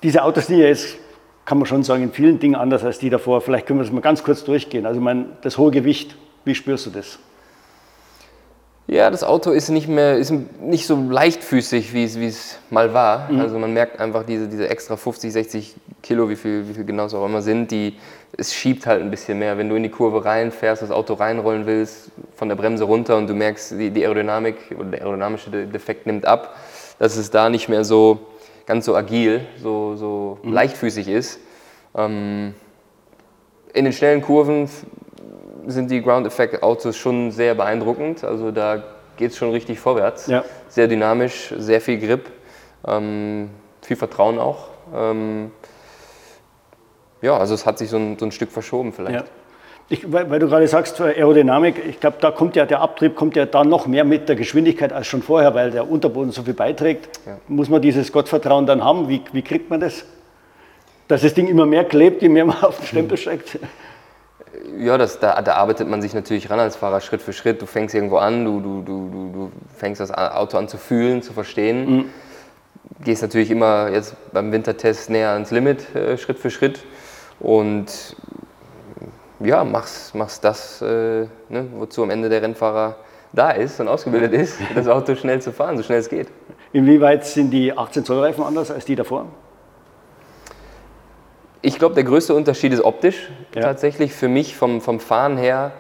diese 0.04 0.24
Autos 0.24 0.48
sind 0.48 0.60
ja 0.60 0.68
jetzt, 0.68 0.98
kann 1.46 1.60
man 1.60 1.66
schon 1.66 1.84
sagen, 1.84 2.04
in 2.04 2.12
vielen 2.12 2.40
Dingen 2.40 2.56
anders 2.56 2.84
als 2.84 3.00
die 3.00 3.10
davor. 3.10 3.42
Vielleicht 3.42 3.68
können 3.68 3.80
wir 3.80 3.84
das 3.84 3.94
mal 3.94 4.02
ganz 4.02 4.24
kurz 4.24 4.44
durchgehen. 4.44 4.86
Also 4.86 5.00
mein, 5.00 5.28
das 5.42 5.58
hohe 5.58 5.72
Gewicht, 5.72 6.16
wie 6.44 6.56
spürst 6.56 6.88
du 6.88 6.90
das? 6.90 7.20
Ja, 8.90 9.10
das 9.10 9.26
Auto 9.26 9.52
ist 9.52 9.68
nicht 9.68 9.90
mehr, 9.90 10.18
ist 10.18 10.34
nicht 10.62 10.88
so 10.88 10.96
leichtfüßig, 10.96 11.94
wie 11.94 12.06
es, 12.06 12.18
wie 12.18 12.28
es 12.28 12.58
mal 12.70 12.94
war. 12.94 13.30
Mhm. 13.30 13.42
Also 13.42 13.60
man 13.60 13.74
merkt 13.74 14.00
einfach 14.00 14.24
diese, 14.24 14.48
diese 14.48 14.70
extra 14.70 14.96
50, 14.96 15.34
60 15.34 15.76
Kilo, 16.02 16.30
wie 16.30 16.38
viel, 16.38 16.70
wie 16.70 16.74
viel 16.74 16.86
genau 16.86 17.06
es 17.06 17.14
auch 17.14 17.26
immer 17.26 17.42
sind, 17.42 17.70
die, 17.70 17.98
es 18.38 18.54
schiebt 18.54 18.86
halt 18.86 19.02
ein 19.02 19.12
bisschen 19.12 19.40
mehr. 19.40 19.58
Wenn 19.58 19.68
du 19.68 19.76
in 19.76 19.84
die 19.84 19.90
Kurve 19.90 20.24
reinfährst, 20.24 20.82
das 20.82 20.92
Auto 20.92 21.16
reinrollen 21.16 21.66
willst, 21.66 22.12
von 22.36 22.48
der 22.48 22.56
Bremse 22.56 22.86
runter 22.86 23.18
und 23.18 23.28
du 23.28 23.34
merkst, 23.34 23.72
die, 23.72 23.92
die 23.92 24.06
Aerodynamik 24.06 24.56
oder 24.80 24.92
der 24.92 25.02
aerodynamische 25.02 25.50
Defekt 25.68 26.06
nimmt 26.06 26.26
ab, 26.26 26.56
dass 26.98 27.18
es 27.18 27.30
da 27.30 27.50
nicht 27.50 27.68
mehr 27.68 27.84
so 27.84 28.20
ganz 28.66 28.86
so 28.86 28.96
agil, 28.96 29.42
so, 29.62 29.98
so 29.98 30.38
mhm. 30.44 30.54
leichtfüßig 30.54 31.10
ist. 31.10 31.42
Ähm, 31.94 32.54
in 33.74 33.84
den 33.84 33.94
schnellen 33.94 34.22
Kurven 34.22 34.70
sind 35.68 35.92
die 35.92 36.02
Ground 36.02 36.26
Effect 36.26 36.64
Autos 36.64 36.96
schon 36.98 37.32
sehr 37.32 37.54
beeindruckend. 37.56 38.24
Also 38.24 38.52
da 38.52 38.84
geht 39.18 39.32
es 39.32 39.38
schon 39.38 39.52
richtig 39.52 39.80
vorwärts. 39.80 40.28
Ja. 40.28 40.44
Sehr 40.70 40.88
dynamisch, 40.88 41.54
sehr 41.58 41.82
viel 41.82 42.00
Grip, 42.00 42.32
ähm, 42.88 43.50
viel 43.82 43.98
Vertrauen 43.98 44.40
auch. 44.40 44.70
Ähm, 44.96 45.52
ja, 47.22 47.38
also 47.38 47.54
es 47.54 47.66
hat 47.66 47.78
sich 47.78 47.90
so 47.90 47.98
ein, 47.98 48.18
so 48.18 48.26
ein 48.26 48.32
Stück 48.32 48.52
verschoben 48.52 48.94
vielleicht. 48.94 49.16
Ja. 49.16 49.24
Ich, 49.90 50.12
weil, 50.12 50.30
weil, 50.30 50.40
du 50.40 50.50
gerade 50.50 50.68
sagst, 50.68 51.00
Aerodynamik, 51.00 51.82
ich 51.88 52.02
glaube, 52.02 52.18
da 52.20 52.32
kommt 52.32 52.58
ja 52.58 52.66
der 52.66 52.82
Abtrieb 52.82 53.16
kommt 53.16 53.38
ja 53.38 53.46
da 53.46 53.64
noch 53.64 53.88
mehr 53.88 54.04
mit 54.04 54.28
der 54.28 54.36
Geschwindigkeit 54.36 54.92
als 54.92 55.08
schon 55.08 55.22
vorher, 55.22 55.56
weil 55.56 55.72
der 55.72 55.90
Unterboden 55.90 56.32
so 56.32 56.44
viel 56.44 56.54
beiträgt. 56.54 57.20
Ja. 57.26 57.38
Muss 57.48 57.70
man 57.70 57.82
dieses 57.82 58.12
Gottvertrauen 58.12 58.66
dann 58.66 58.84
haben? 58.84 59.08
Wie, 59.08 59.22
wie 59.32 59.42
kriegt 59.42 59.70
man 59.70 59.80
das? 59.80 60.04
Dass 61.08 61.22
das 61.22 61.34
Ding 61.34 61.48
immer 61.48 61.66
mehr 61.66 61.86
klebt, 61.86 62.22
je 62.22 62.28
mehr 62.28 62.46
man 62.46 62.58
auf 62.64 62.80
den 62.80 62.86
Stempel 62.86 63.18
steigt? 63.18 63.60
Ja, 64.80 64.98
das, 64.98 65.20
da, 65.20 65.42
da, 65.42 65.54
arbeitet 65.54 65.88
man 65.88 66.02
sich 66.02 66.14
natürlich 66.14 66.50
ran 66.50 66.60
als 66.60 66.76
Fahrer 66.76 67.02
Schritt 67.02 67.22
für 67.22 67.34
Schritt. 67.34 67.62
Du 67.62 67.66
fängst 67.66 67.96
irgendwo 67.96 68.18
an, 68.18 68.46
du, 68.46 68.60
du, 68.60 68.82
du, 68.84 69.10
du 69.34 69.52
fängst 69.76 70.02
das 70.02 70.12
Auto 70.12 70.58
an 70.58 70.68
zu 70.68 70.78
fühlen, 70.78 71.22
zu 71.22 71.34
verstehen. 71.34 71.90
Mhm. 71.90 72.06
Gehst 73.04 73.22
natürlich 73.22 73.52
immer 73.52 73.90
jetzt 73.90 74.16
beim 74.32 74.52
Wintertest 74.52 75.10
näher 75.10 75.32
ans 75.32 75.52
Limit, 75.52 75.96
äh, 75.96 76.18
Schritt 76.18 76.40
für 76.40 76.50
Schritt. 76.50 76.84
Und 77.40 78.16
ja, 79.40 79.64
machst, 79.64 80.16
machst 80.16 80.44
das, 80.44 80.82
äh, 80.82 81.28
ne, 81.50 81.68
wozu 81.76 82.04
am 82.04 82.10
Ende 82.10 82.30
der 82.30 82.42
Rennfahrer 82.42 82.96
da 83.34 83.52
ist 83.52 83.80
und 83.80 83.88
ausgebildet 83.88 84.34
ist, 84.42 84.58
das 84.74 84.88
Auto 84.88 85.16
schnell 85.16 85.42
zu 85.42 85.52
fahren, 85.52 85.78
so 85.78 85.84
schnell 85.84 86.00
es 86.00 86.10
geht. 86.10 86.28
Inwieweit 86.74 87.26
sind 87.26 87.52
die 87.52 87.78
18 87.78 88.06
Zoll 88.06 88.20
Reifen 88.20 88.44
anders 88.44 88.72
als 88.72 88.86
die 88.86 88.96
davor? 88.96 89.28
Ich 91.62 91.80
glaube, 91.80 91.96
der 91.96 92.04
größte 92.04 92.34
Unterschied 92.34 92.74
ist 92.74 92.82
optisch. 92.82 93.30
Ja. 93.56 93.62
Tatsächlich 93.62 94.14
für 94.14 94.28
mich 94.28 94.56
vom, 94.56 94.82
vom 94.82 95.00
Fahren 95.00 95.38
her. 95.38 95.72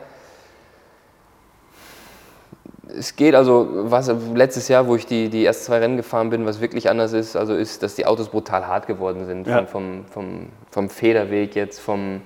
Es 2.97 3.15
geht 3.15 3.35
also, 3.35 3.67
was 3.91 4.11
letztes 4.33 4.69
Jahr, 4.69 4.87
wo 4.87 4.95
ich 4.95 5.05
die, 5.05 5.29
die 5.29 5.45
ersten 5.45 5.65
zwei 5.65 5.79
Rennen 5.79 5.97
gefahren 5.97 6.29
bin, 6.29 6.45
was 6.45 6.61
wirklich 6.61 6.89
anders 6.89 7.13
ist, 7.13 7.35
also 7.35 7.53
ist, 7.53 7.83
dass 7.83 7.95
die 7.95 8.05
Autos 8.05 8.29
brutal 8.29 8.65
hart 8.65 8.87
geworden 8.87 9.25
sind. 9.25 9.45
Ja. 9.45 9.65
Vom, 9.65 10.05
vom, 10.05 10.47
vom, 10.71 10.89
Federweg 10.89 11.55
jetzt, 11.55 11.79
vom, 11.79 12.21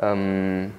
ähm, 0.00 0.72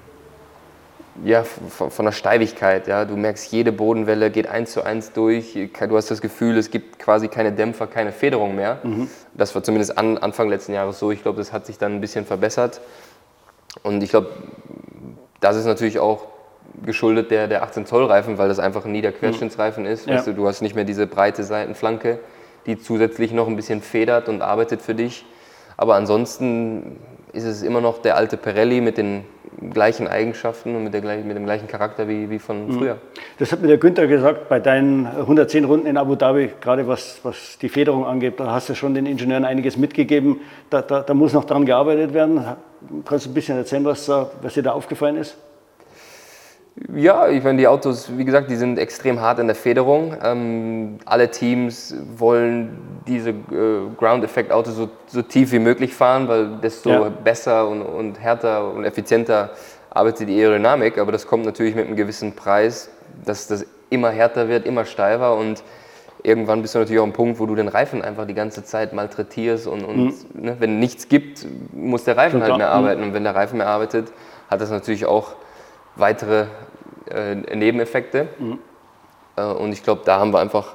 ja, 1.24 1.44
von, 1.44 2.04
der 2.04 2.12
Steifigkeit. 2.12 2.86
Ja. 2.86 3.04
Du 3.04 3.16
merkst, 3.16 3.50
jede 3.52 3.72
Bodenwelle 3.72 4.30
geht 4.30 4.46
eins 4.46 4.72
zu 4.72 4.82
eins 4.82 5.12
durch. 5.12 5.58
Du 5.88 5.96
hast 5.96 6.10
das 6.10 6.20
Gefühl, 6.20 6.56
es 6.56 6.70
gibt 6.70 6.98
quasi 6.98 7.28
keine 7.28 7.52
Dämpfer, 7.52 7.86
keine 7.86 8.12
Federung 8.12 8.54
mehr. 8.54 8.78
Mhm. 8.82 9.08
Das 9.34 9.54
war 9.54 9.62
zumindest 9.62 9.96
an, 9.98 10.18
Anfang 10.18 10.48
letzten 10.48 10.72
Jahres 10.72 10.98
so. 10.98 11.10
Ich 11.10 11.22
glaube, 11.22 11.38
das 11.38 11.52
hat 11.52 11.66
sich 11.66 11.78
dann 11.78 11.94
ein 11.94 12.00
bisschen 12.00 12.26
verbessert. 12.26 12.80
Und 13.82 14.02
ich 14.02 14.10
glaube, 14.10 14.30
das 15.40 15.56
ist 15.56 15.66
natürlich 15.66 15.98
auch 15.98 16.26
geschuldet 16.84 17.30
der, 17.30 17.48
der 17.48 17.62
18 17.62 17.86
Zoll 17.86 18.04
Reifen, 18.04 18.38
weil 18.38 18.48
das 18.48 18.58
einfach 18.58 18.84
ein 18.84 18.92
Niederquerschnittsreifen 18.92 19.86
ist. 19.86 20.06
Ja. 20.06 20.16
Weißt 20.16 20.26
du, 20.26 20.32
du 20.32 20.46
hast 20.46 20.60
nicht 20.60 20.74
mehr 20.74 20.84
diese 20.84 21.06
breite 21.06 21.44
Seitenflanke, 21.44 22.18
die 22.66 22.78
zusätzlich 22.78 23.32
noch 23.32 23.46
ein 23.46 23.56
bisschen 23.56 23.80
federt 23.80 24.28
und 24.28 24.42
arbeitet 24.42 24.82
für 24.82 24.94
dich. 24.94 25.24
Aber 25.76 25.94
ansonsten 25.94 26.98
ist 27.36 27.44
es 27.44 27.62
immer 27.62 27.80
noch 27.80 27.98
der 27.98 28.16
alte 28.16 28.36
Pirelli 28.36 28.80
mit 28.80 28.98
den 28.98 29.24
gleichen 29.72 30.08
Eigenschaften 30.08 30.74
und 30.74 30.84
mit, 30.84 30.94
der, 30.94 31.02
mit 31.02 31.36
dem 31.36 31.44
gleichen 31.44 31.66
Charakter 31.68 32.08
wie, 32.08 32.28
wie 32.30 32.38
von 32.38 32.66
mhm. 32.66 32.72
früher. 32.72 32.98
Das 33.38 33.52
hat 33.52 33.62
mir 33.62 33.68
der 33.68 33.78
Günther 33.78 34.06
gesagt, 34.06 34.48
bei 34.48 34.58
deinen 34.58 35.06
110 35.06 35.64
Runden 35.64 35.86
in 35.86 35.96
Abu 35.96 36.14
Dhabi, 36.14 36.50
gerade 36.60 36.86
was, 36.86 37.20
was 37.22 37.58
die 37.58 37.68
Federung 37.68 38.06
angeht, 38.06 38.38
da 38.38 38.52
hast 38.52 38.68
du 38.68 38.74
schon 38.74 38.94
den 38.94 39.06
Ingenieuren 39.06 39.44
einiges 39.44 39.76
mitgegeben. 39.76 40.40
Da, 40.70 40.82
da, 40.82 41.00
da 41.02 41.14
muss 41.14 41.32
noch 41.32 41.44
dran 41.44 41.64
gearbeitet 41.64 42.12
werden. 42.12 42.44
Kannst 43.04 43.26
du 43.26 43.30
ein 43.30 43.34
bisschen 43.34 43.56
erzählen, 43.56 43.84
was, 43.84 44.08
was 44.08 44.54
dir 44.54 44.62
da 44.62 44.72
aufgefallen 44.72 45.16
ist? 45.16 45.36
Ja, 46.94 47.28
ich 47.28 47.42
meine, 47.42 47.58
die 47.58 47.68
Autos, 47.68 48.10
wie 48.18 48.24
gesagt, 48.24 48.50
die 48.50 48.56
sind 48.56 48.78
extrem 48.78 49.20
hart 49.20 49.38
in 49.38 49.46
der 49.46 49.56
Federung. 49.56 50.14
Ähm, 50.22 50.98
alle 51.06 51.30
Teams 51.30 51.94
wollen 52.18 53.00
diese 53.06 53.30
äh, 53.30 53.34
Ground-Effekt-Autos 53.96 54.76
so, 54.76 54.90
so, 55.06 55.22
tief 55.22 55.52
wie 55.52 55.58
möglich 55.58 55.94
fahren, 55.94 56.28
weil 56.28 56.58
desto 56.58 56.90
ja. 56.90 57.08
besser 57.08 57.66
und, 57.68 57.80
und 57.80 58.20
härter 58.20 58.72
und 58.74 58.84
effizienter 58.84 59.50
arbeitet 59.88 60.28
die 60.28 60.38
Aerodynamik. 60.38 60.98
Aber 60.98 61.12
das 61.12 61.26
kommt 61.26 61.46
natürlich 61.46 61.74
mit 61.74 61.86
einem 61.86 61.96
gewissen 61.96 62.34
Preis, 62.34 62.90
dass 63.24 63.46
das 63.46 63.64
immer 63.88 64.10
härter 64.10 64.48
wird, 64.48 64.66
immer 64.66 64.84
steifer 64.84 65.34
und 65.34 65.62
irgendwann 66.22 66.60
bist 66.60 66.74
du 66.74 66.80
natürlich 66.80 67.00
auch 67.00 67.04
am 67.04 67.12
Punkt, 67.12 67.38
wo 67.38 67.46
du 67.46 67.54
den 67.54 67.68
Reifen 67.68 68.02
einfach 68.02 68.26
die 68.26 68.34
ganze 68.34 68.64
Zeit 68.64 68.92
malträtierst 68.92 69.66
und, 69.66 69.84
und 69.84 70.06
mhm. 70.06 70.14
ne, 70.34 70.56
wenn 70.58 70.78
nichts 70.78 71.08
gibt, 71.08 71.46
muss 71.72 72.04
der 72.04 72.16
Reifen 72.16 72.42
halt 72.42 72.58
mehr 72.58 72.70
arbeiten. 72.70 73.00
Mhm. 73.00 73.08
Und 73.08 73.14
wenn 73.14 73.24
der 73.24 73.34
Reifen 73.34 73.58
mehr 73.58 73.68
arbeitet, 73.68 74.12
hat 74.50 74.60
das 74.60 74.70
natürlich 74.70 75.06
auch 75.06 75.36
weitere 75.96 76.46
äh, 77.10 77.34
Nebeneffekte. 77.34 78.28
Mhm. 78.38 78.58
Äh, 79.36 79.42
und 79.44 79.72
ich 79.72 79.82
glaube, 79.82 80.02
da 80.04 80.18
haben 80.18 80.32
wir 80.32 80.40
einfach, 80.40 80.74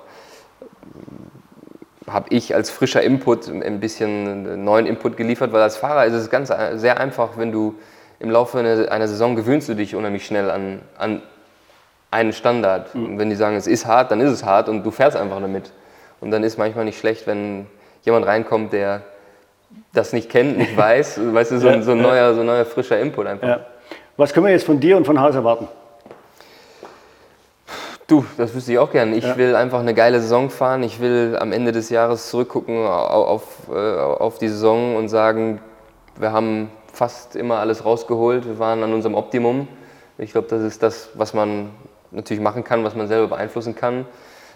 habe 2.08 2.28
ich 2.30 2.56
als 2.56 2.70
frischer 2.70 3.02
Input 3.02 3.48
ein 3.48 3.80
bisschen 3.80 4.64
neuen 4.64 4.86
Input 4.86 5.18
geliefert, 5.18 5.54
weil 5.54 5.62
als 5.62 5.78
Fahrer 5.78 6.06
ist 6.06 6.14
es 6.14 6.30
ganz 6.30 6.50
äh, 6.50 6.78
sehr 6.78 7.00
einfach, 7.00 7.38
wenn 7.38 7.52
du 7.52 7.76
im 8.20 8.30
Laufe 8.30 8.60
einer 8.60 9.08
Saison 9.08 9.36
gewöhnst 9.36 9.68
du 9.68 9.74
dich 9.74 9.96
unheimlich 9.96 10.26
schnell 10.26 10.52
an, 10.52 10.82
an 10.98 11.24
einen 12.12 12.34
Standard. 12.34 12.94
Mhm. 12.94 13.06
Und 13.06 13.20
wenn 13.20 13.30
die 13.30 13.36
sagen, 13.36 13.56
es 13.56 13.66
ist 13.68 13.86
hart, 13.86 14.12
dann 14.12 14.22
ist 14.22 14.32
es 14.32 14.46
hart 14.46 14.70
und 14.70 14.84
du 14.84 14.92
fährst 14.92 15.18
einfach 15.18 15.40
damit. 15.42 15.72
Und 16.20 16.30
dann 16.30 16.44
ist 16.44 16.58
manchmal 16.58 16.86
nicht 16.86 17.00
schlecht, 17.00 17.26
wenn 17.26 17.66
jemand 18.04 18.28
reinkommt, 18.28 18.74
der 18.74 19.02
das 19.94 20.14
nicht 20.14 20.30
kennt, 20.30 20.58
nicht 20.58 20.78
weiß, 20.78 21.20
weißt 21.34 21.52
du, 21.52 21.60
so, 21.60 21.68
ein, 21.70 21.82
so 21.82 21.92
ein 21.92 22.02
neuer, 22.02 22.34
so 22.36 22.42
ein 22.42 22.46
neuer 22.46 22.66
frischer 22.66 23.00
Input 23.00 23.26
einfach. 23.26 23.48
Ja. 23.48 23.66
Was 24.18 24.34
können 24.34 24.46
wir 24.46 24.54
jetzt 24.54 24.66
von 24.66 24.80
dir 24.80 24.98
und 24.98 25.06
von 25.06 25.20
Haas 25.20 25.34
erwarten? 25.34 25.68
Du, 28.12 28.26
das 28.36 28.54
wüsste 28.54 28.74
ich 28.74 28.78
auch 28.78 28.92
gerne. 28.92 29.16
Ich 29.16 29.24
ja. 29.24 29.38
will 29.38 29.56
einfach 29.56 29.80
eine 29.80 29.94
geile 29.94 30.20
Saison 30.20 30.50
fahren. 30.50 30.84
Ich 30.84 31.00
will 31.00 31.38
am 31.40 31.54
Ende 31.54 31.72
des 31.72 31.90
Jahres 31.90 32.30
zurückgucken 32.30 32.86
auf, 32.86 33.70
auf, 33.70 33.74
äh, 33.74 34.00
auf 34.00 34.38
die 34.38 34.50
Saison 34.50 34.98
und 34.98 35.08
sagen, 35.08 35.62
wir 36.18 36.34
haben 36.34 36.70
fast 36.92 37.38
immer 37.38 37.60
alles 37.60 37.86
rausgeholt. 37.86 38.46
Wir 38.46 38.60
waren 38.60 38.84
an 38.84 38.94
unserem 38.94 39.16
Optimum. 39.16 39.70
Ich 40.18 40.34
glaube, 40.34 40.50
das 40.50 40.62
ist 40.62 40.84
das, 40.84 41.12
was 41.14 41.34
man 41.34 41.70
natürlich 42.12 42.44
machen 42.44 42.66
kann, 42.66 42.84
was 42.84 42.98
man 42.98 43.08
selber 43.08 43.30
beeinflussen 43.30 43.76
kann. 43.76 44.06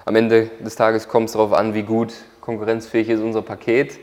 Am 0.04 0.18
Ende 0.18 0.48
des 0.60 0.76
Tages 0.76 1.08
kommt 1.08 1.28
es 1.28 1.32
darauf 1.32 1.54
an, 1.54 1.74
wie 1.74 1.84
gut 1.84 2.14
konkurrenzfähig 2.42 3.08
ist 3.08 3.22
unser 3.22 3.42
Paket. 3.42 4.00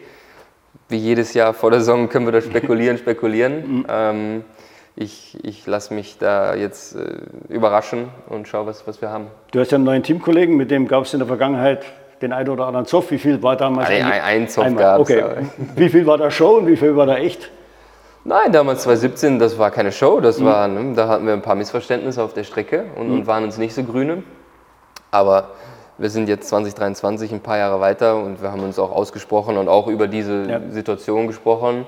Wie 0.89 0.97
jedes 0.97 1.35
Jahr 1.35 1.53
vor 1.53 1.71
der 1.71 1.81
Saison 1.81 2.09
können 2.09 2.25
wir 2.25 2.33
da 2.33 2.41
spekulieren, 2.41 2.97
spekulieren. 2.97 3.81
Mhm. 3.81 3.87
ähm, 3.87 4.45
ich, 4.95 5.39
ich 5.43 5.67
lasse 5.67 5.95
mich 5.95 6.19
da 6.19 6.55
jetzt 6.55 6.95
äh, 6.97 7.19
überraschen 7.49 8.09
und 8.29 8.49
schaue, 8.49 8.67
was, 8.67 8.87
was 8.87 9.01
wir 9.01 9.11
haben. 9.11 9.29
Du 9.51 9.61
hast 9.61 9.71
ja 9.71 9.77
einen 9.77 9.85
neuen 9.85 10.03
Teamkollegen, 10.03 10.57
mit 10.57 10.71
dem 10.71 10.87
gab 10.87 11.05
es 11.05 11.13
in 11.13 11.21
der 11.21 11.29
Vergangenheit 11.29 11.85
den 12.21 12.33
einen 12.33 12.49
oder 12.49 12.67
anderen 12.67 12.87
Zoff. 12.87 13.11
Wie 13.11 13.19
viel 13.19 13.43
war 13.43 13.57
damals? 13.57 13.89
Ein, 13.89 14.05
ein, 14.05 14.21
ein 14.23 14.49
Zoff 14.49 14.77
gab 14.77 15.01
es. 15.01 15.11
Okay. 15.11 15.25
Wie 15.77 15.89
viel 15.89 16.07
war 16.07 16.19
da 16.19 16.31
Show 16.31 16.59
und 16.59 16.67
wie 16.67 16.77
viel 16.77 16.95
war 16.97 17.07
da 17.07 17.17
echt? 17.17 17.51
Nein, 18.25 18.53
damals 18.53 18.83
2017, 18.83 19.41
das 19.41 19.59
war 19.59 19.73
keine 19.73 19.91
Show, 19.91 20.21
das 20.21 20.39
mhm. 20.39 20.45
war, 20.45 20.69
ne, 20.69 20.95
da 20.95 21.09
hatten 21.09 21.27
wir 21.27 21.33
ein 21.33 21.43
paar 21.43 21.57
Missverständnisse 21.57 22.23
auf 22.23 22.33
der 22.35 22.45
Strecke 22.45 22.85
und, 22.97 23.09
mhm. 23.09 23.15
und, 23.15 23.27
waren 23.27 23.43
uns 23.43 23.59
nicht 23.59 23.75
so 23.75 23.83
grüne. 23.83 24.23
Aber 25.11 25.51
wir 25.99 26.09
sind 26.09 26.29
jetzt 26.29 26.49
2023 26.49 27.33
ein 27.33 27.41
paar 27.41 27.59
Jahre 27.59 27.81
weiter 27.81 28.17
und 28.17 28.41
wir 28.41 28.53
haben 28.53 28.63
uns 28.63 28.79
auch 28.79 28.93
ausgesprochen 28.93 29.57
und 29.57 29.69
auch 29.69 29.89
über 29.89 30.07
diese 30.07 30.49
ja. 30.49 30.61
Situation 30.71 31.27
gesprochen. 31.27 31.85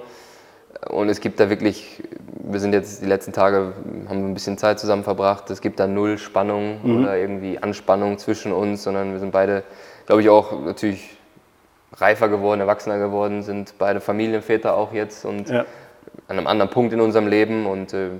Und 0.90 1.08
es 1.08 1.20
gibt 1.20 1.40
da 1.40 1.50
wirklich, 1.50 2.02
wir 2.42 2.60
sind 2.60 2.72
jetzt 2.72 3.02
die 3.02 3.06
letzten 3.06 3.32
Tage, 3.32 3.72
haben 4.08 4.30
ein 4.30 4.34
bisschen 4.34 4.58
Zeit 4.58 4.78
zusammen 4.78 5.04
verbracht. 5.04 5.50
Es 5.50 5.60
gibt 5.60 5.80
da 5.80 5.86
null 5.86 6.18
Spannung 6.18 6.80
mhm. 6.82 7.00
oder 7.00 7.16
irgendwie 7.16 7.58
Anspannung 7.58 8.18
zwischen 8.18 8.52
uns, 8.52 8.82
sondern 8.82 9.12
wir 9.12 9.20
sind 9.20 9.32
beide, 9.32 9.62
glaube 10.06 10.22
ich, 10.22 10.28
auch 10.28 10.60
natürlich 10.64 11.16
reifer 11.96 12.28
geworden, 12.28 12.60
erwachsener 12.60 12.98
geworden, 12.98 13.42
sind 13.42 13.74
beide 13.78 14.00
Familienväter 14.00 14.76
auch 14.76 14.92
jetzt 14.92 15.24
und 15.24 15.48
ja. 15.48 15.60
an 16.28 16.38
einem 16.38 16.46
anderen 16.46 16.70
Punkt 16.70 16.92
in 16.92 17.00
unserem 17.00 17.28
Leben. 17.28 17.66
Und 17.66 17.94
äh, 17.94 18.10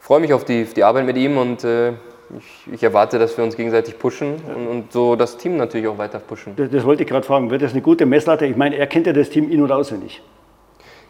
freue 0.00 0.20
mich 0.20 0.32
auf 0.32 0.44
die, 0.44 0.64
auf 0.64 0.74
die 0.74 0.84
Arbeit 0.84 1.06
mit 1.06 1.16
ihm 1.16 1.38
und 1.38 1.64
äh, 1.64 1.90
ich, 2.38 2.72
ich, 2.72 2.82
erwarte, 2.82 3.18
dass 3.18 3.36
wir 3.36 3.44
uns 3.44 3.56
gegenseitig 3.56 3.98
pushen 3.98 4.36
und, 4.54 4.66
und, 4.66 4.92
so 4.92 5.14
das 5.14 5.36
Team 5.36 5.56
natürlich 5.56 5.86
auch 5.86 5.98
weiter 5.98 6.18
pushen. 6.18 6.54
Das, 6.56 6.70
das 6.70 6.84
wollte 6.84 7.02
ich 7.02 7.08
gerade 7.08 7.24
fragen. 7.24 7.50
Wird 7.50 7.62
das 7.62 7.72
eine 7.72 7.82
gute 7.82 8.06
Messlatte? 8.06 8.46
Ich 8.46 8.56
meine, 8.56 8.76
er 8.76 8.86
kennt 8.86 9.06
ja 9.06 9.12
das 9.12 9.30
Team 9.30 9.50
in- 9.50 9.62
und 9.62 9.70
auswendig. 9.70 10.22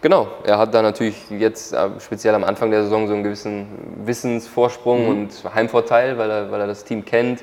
Genau, 0.04 0.28
er 0.44 0.58
hat 0.58 0.74
da 0.74 0.82
natürlich 0.82 1.30
jetzt 1.30 1.72
äh, 1.72 1.88
speziell 1.98 2.34
am 2.34 2.44
Anfang 2.44 2.70
der 2.70 2.82
Saison 2.82 3.06
so 3.06 3.14
einen 3.14 3.22
gewissen 3.22 3.68
Wissensvorsprung 4.04 5.04
mhm. 5.04 5.08
und 5.08 5.54
Heimvorteil, 5.54 6.18
weil 6.18 6.30
er, 6.30 6.50
weil 6.50 6.60
er 6.60 6.66
das 6.66 6.84
Team 6.84 7.06
kennt, 7.06 7.40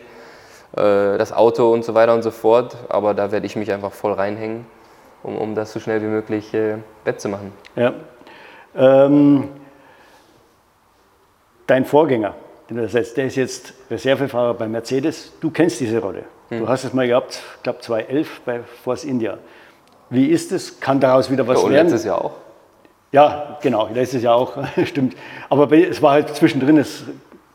äh, 0.78 1.18
das 1.18 1.34
Auto 1.34 1.74
und 1.74 1.84
so 1.84 1.96
weiter 1.96 2.14
und 2.14 2.22
so 2.22 2.30
fort. 2.30 2.78
Aber 2.88 3.16
da 3.16 3.32
werde 3.32 3.48
ich 3.48 3.56
mich 3.56 3.72
einfach 3.72 3.92
voll 3.92 4.14
reinhängen, 4.14 4.68
um, 5.24 5.40
um 5.40 5.56
das 5.56 5.74
so 5.74 5.80
schnell 5.80 6.04
wie 6.04 6.06
möglich 6.06 6.54
äh, 6.54 6.76
wettzumachen. 7.04 7.52
Ja. 7.76 7.96
Ähm, 8.76 9.50
dein 11.66 11.84
Vorgänger, 11.84 12.36
der 12.70 12.84
ist 12.84 13.38
jetzt 13.38 13.74
Reservefahrer 13.90 14.54
bei 14.54 14.68
Mercedes. 14.68 15.34
Du 15.42 15.50
kennst 15.50 15.80
diese 15.80 15.98
Rolle. 15.98 16.26
Mhm. 16.52 16.60
Du 16.60 16.68
hast 16.68 16.84
es 16.84 16.94
mal 16.94 17.08
gehabt, 17.08 17.42
ich 17.58 17.64
glaube 17.64 17.80
2011 17.80 18.42
bei 18.46 18.60
Force 18.84 19.04
India. 19.04 19.40
Wie 20.12 20.28
ist 20.28 20.52
es? 20.52 20.80
Kann 20.80 21.00
daraus 21.00 21.32
wieder 21.32 21.48
was 21.48 21.58
ja, 21.58 21.66
und 21.66 21.72
werden? 21.72 21.88
letztes 21.88 22.06
Jahr 22.06 22.24
auch. 22.24 22.34
Ja, 23.12 23.58
genau, 23.62 23.90
letztes 23.94 24.24
Jahr 24.24 24.36
auch, 24.36 24.58
stimmt. 24.86 25.16
Aber 25.50 25.72
es 25.72 26.02
war 26.02 26.14
halt 26.14 26.36
zwischendrin. 26.36 26.78
Es, 26.78 27.04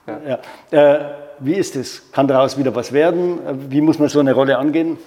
ja. 0.07 0.39
Ja. 0.71 0.95
Äh, 0.95 1.05
wie 1.39 1.55
ist 1.55 1.77
es? 1.77 2.11
Kann 2.13 2.29
daraus 2.29 2.57
wieder 2.59 2.75
was 2.75 2.93
werden? 2.93 3.71
Wie 3.71 3.81
muss 3.81 3.99
man 3.99 4.09
so 4.09 4.21
eine 4.21 4.33
Rolle 4.33 4.59
angehen? 4.59 4.99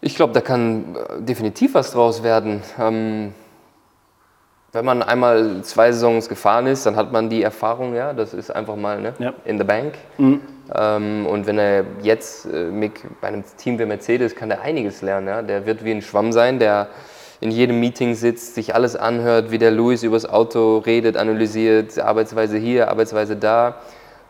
Ich 0.00 0.16
glaube, 0.16 0.32
da 0.32 0.40
kann 0.40 0.96
äh, 0.96 1.22
definitiv 1.22 1.74
was 1.74 1.92
draus 1.92 2.22
werden. 2.22 2.62
Ähm, 2.78 3.34
wenn 4.72 4.84
man 4.84 5.02
einmal 5.02 5.62
zwei 5.62 5.92
Saisons 5.92 6.28
gefahren 6.28 6.66
ist, 6.66 6.86
dann 6.86 6.96
hat 6.96 7.12
man 7.12 7.28
die 7.28 7.42
Erfahrung, 7.42 7.94
ja, 7.94 8.14
das 8.14 8.32
ist 8.32 8.50
einfach 8.50 8.74
mal 8.74 9.00
ne, 9.00 9.12
ja. 9.18 9.34
in 9.44 9.58
the 9.58 9.64
bank. 9.64 9.94
Mhm. 10.16 10.40
Ähm, 10.74 11.26
und 11.26 11.46
wenn 11.46 11.58
er 11.58 11.84
jetzt 12.02 12.46
äh, 12.46 12.64
mit, 12.64 12.92
bei 13.20 13.28
einem 13.28 13.44
Team 13.58 13.78
wie 13.78 13.84
Mercedes 13.84 14.34
kann 14.34 14.50
er 14.50 14.62
einiges 14.62 15.02
lernen. 15.02 15.28
Ja. 15.28 15.42
Der 15.42 15.66
wird 15.66 15.84
wie 15.84 15.90
ein 15.90 16.02
Schwamm 16.02 16.32
sein, 16.32 16.58
der 16.58 16.88
in 17.42 17.50
jedem 17.50 17.80
Meeting 17.80 18.14
sitzt, 18.14 18.54
sich 18.54 18.74
alles 18.74 18.94
anhört, 18.94 19.50
wie 19.50 19.58
der 19.58 19.72
Louis 19.72 20.04
übers 20.04 20.26
Auto 20.26 20.78
redet, 20.78 21.16
analysiert, 21.16 21.98
Arbeitsweise 21.98 22.56
hier, 22.56 22.88
Arbeitsweise 22.88 23.36
da 23.36 23.80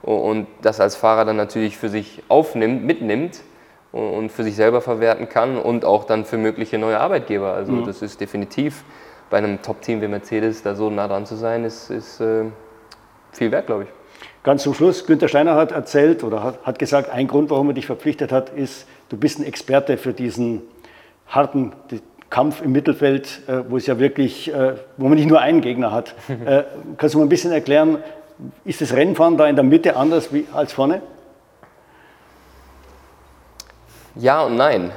und 0.03 0.47
das 0.63 0.81
als 0.81 0.97
Fahrer 0.97 1.27
dann 1.27 1.37
natürlich 1.37 1.77
für 1.77 1.91
sich 1.91 2.23
aufnimmt, 2.29 2.85
mitnimmt 2.85 3.43
und 3.93 4.33
für 4.33 4.45
sich 4.45 4.57
selber 4.57 4.81
verwerten 4.81 5.29
kann 5.29 5.59
und 5.59 5.85
auch 5.85 6.05
dann 6.05 6.25
für 6.25 6.39
mögliche 6.39 6.79
neue 6.79 6.99
Arbeitgeber. 6.99 7.53
Also 7.53 7.73
mhm. 7.73 7.85
das 7.85 8.01
ist 8.01 8.19
definitiv 8.19 8.83
bei 9.29 9.39
einem 9.39 9.61
Top-Team 9.61 10.01
wie 10.01 10.09
Mercedes 10.09 10.63
da 10.63 10.75
so 10.75 10.89
nah 10.89 11.07
dran 11.07 11.27
zu 11.27 11.37
sein, 11.37 11.65
ist, 11.65 11.91
ist 11.91 12.21
äh, 12.21 12.45
viel 13.33 13.51
wert, 13.51 13.67
glaube 13.67 13.85
ich. 13.85 13.89
Ganz 14.43 14.63
zum 14.63 14.73
Schluss, 14.73 15.07
Günter 15.07 15.29
Steiner 15.29 15.55
hat 15.55 15.71
erzählt 15.71 16.25
oder 16.25 16.43
hat, 16.43 16.65
hat 16.65 16.79
gesagt, 16.79 17.11
ein 17.11 17.29
Grund, 17.29 17.51
warum 17.51 17.69
er 17.69 17.75
dich 17.75 17.87
verpflichtet 17.87 18.33
hat, 18.33 18.49
ist, 18.49 18.87
du 19.11 19.19
bist 19.19 19.39
ein 19.39 19.45
Experte 19.45 19.99
für 19.99 20.15
diesen 20.15 20.63
harten, 21.29 21.73
Kampf 22.33 22.63
im 22.63 22.73
Mittelfeld, 22.73 23.43
äh, 23.47 23.59
wo 23.69 23.77
es 23.77 23.87
ja 23.87 23.99
wirklich, 23.99 24.53
äh, 24.53 24.77
wo 24.97 25.07
man 25.07 25.19
nicht 25.19 25.29
nur 25.29 25.41
einen 25.41 25.61
Gegner 25.61 25.93
hat. 25.93 26.15
Äh, 26.47 26.65
kannst 26.97 27.15
du 27.15 27.19
mal 27.19 27.27
ein 27.27 27.29
bisschen 27.29 27.53
erklären, 27.53 27.99
ist 28.65 28.81
das 28.81 28.95
Rennfahren 28.95 29.37
da 29.37 29.47
in 29.47 29.55
der 29.55 29.65
Mitte 29.65 29.97
anders 29.97 30.33
wie, 30.33 30.47
als 30.53 30.73
vorne? 30.73 31.03
Ja 34.17 34.43
und 34.43 34.57
nein. 34.57 34.91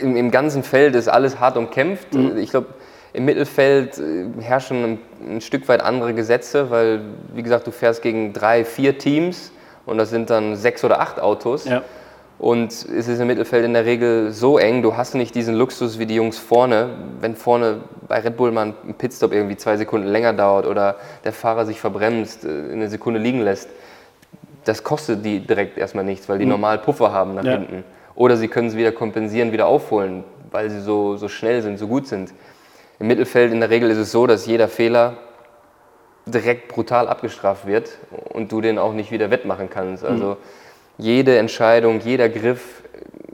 Im, 0.00 0.16
Im, 0.16 0.30
ganzen 0.30 0.62
Feld 0.62 0.94
ist 0.94 1.08
alles 1.08 1.38
hart 1.38 1.56
umkämpft. 1.58 2.14
Mhm. 2.14 2.38
Ich 2.38 2.50
glaube, 2.50 2.68
Im 3.12 3.26
Mittelfeld 3.26 4.00
herrschen 4.40 4.84
ein, 4.84 4.98
ein, 5.34 5.40
Stück 5.42 5.68
weit 5.68 5.82
andere 5.82 6.14
Gesetze, 6.14 6.70
weil, 6.70 7.02
wie 7.34 7.42
gesagt, 7.42 7.66
du 7.66 7.70
fährst 7.70 8.02
gegen 8.02 8.32
drei, 8.32 8.64
vier 8.64 8.96
Teams 8.96 9.52
und 9.84 9.98
das 9.98 10.08
sind 10.08 10.30
dann 10.30 10.56
sechs 10.56 10.82
oder 10.84 11.00
acht 11.00 11.20
Autos. 11.20 11.66
Ja. 11.66 11.82
Und 12.38 12.70
es 12.70 12.84
ist 12.84 13.18
im 13.18 13.26
Mittelfeld 13.26 13.64
in 13.64 13.74
der 13.74 13.84
Regel 13.84 14.30
so 14.30 14.58
eng, 14.58 14.82
du 14.82 14.96
hast 14.96 15.14
nicht 15.14 15.34
diesen 15.34 15.56
Luxus 15.56 15.98
wie 15.98 16.06
die 16.06 16.14
Jungs 16.14 16.38
vorne. 16.38 16.90
Wenn 17.20 17.34
vorne 17.34 17.80
bei 18.06 18.20
Red 18.20 18.36
Bull 18.36 18.52
mal 18.52 18.74
ein 18.86 18.94
Pitstop 18.94 19.32
irgendwie 19.32 19.56
zwei 19.56 19.76
Sekunden 19.76 20.06
länger 20.06 20.32
dauert 20.32 20.66
oder 20.66 20.96
der 21.24 21.32
Fahrer 21.32 21.66
sich 21.66 21.80
verbremst, 21.80 22.44
äh, 22.44 22.72
eine 22.72 22.88
Sekunde 22.88 23.18
liegen 23.18 23.40
lässt, 23.40 23.68
das 24.64 24.84
kostet 24.84 25.24
die 25.24 25.40
direkt 25.40 25.78
erstmal 25.78 26.04
nichts, 26.04 26.28
weil 26.28 26.38
die 26.38 26.44
mhm. 26.44 26.52
normal 26.52 26.78
Puffer 26.78 27.12
haben 27.12 27.34
nach 27.34 27.44
ja. 27.44 27.52
hinten. 27.52 27.82
Oder 28.14 28.36
sie 28.36 28.48
können 28.48 28.68
es 28.68 28.76
wieder 28.76 28.92
kompensieren, 28.92 29.50
wieder 29.50 29.66
aufholen, 29.66 30.22
weil 30.50 30.70
sie 30.70 30.80
so, 30.80 31.16
so 31.16 31.28
schnell 31.28 31.62
sind, 31.62 31.78
so 31.78 31.88
gut 31.88 32.06
sind. 32.06 32.32
Im 33.00 33.08
Mittelfeld 33.08 33.52
in 33.52 33.60
der 33.60 33.70
Regel 33.70 33.90
ist 33.90 33.98
es 33.98 34.12
so, 34.12 34.26
dass 34.26 34.46
jeder 34.46 34.68
Fehler 34.68 35.16
direkt 36.26 36.68
brutal 36.68 37.08
abgestraft 37.08 37.66
wird 37.66 37.90
und 38.32 38.52
du 38.52 38.60
den 38.60 38.78
auch 38.78 38.92
nicht 38.92 39.10
wieder 39.10 39.30
wettmachen 39.30 39.70
kannst. 39.70 40.04
Also 40.04 40.30
mhm. 40.30 40.36
Jede 40.98 41.38
Entscheidung, 41.38 42.00
jeder 42.00 42.28
Griff 42.28 42.82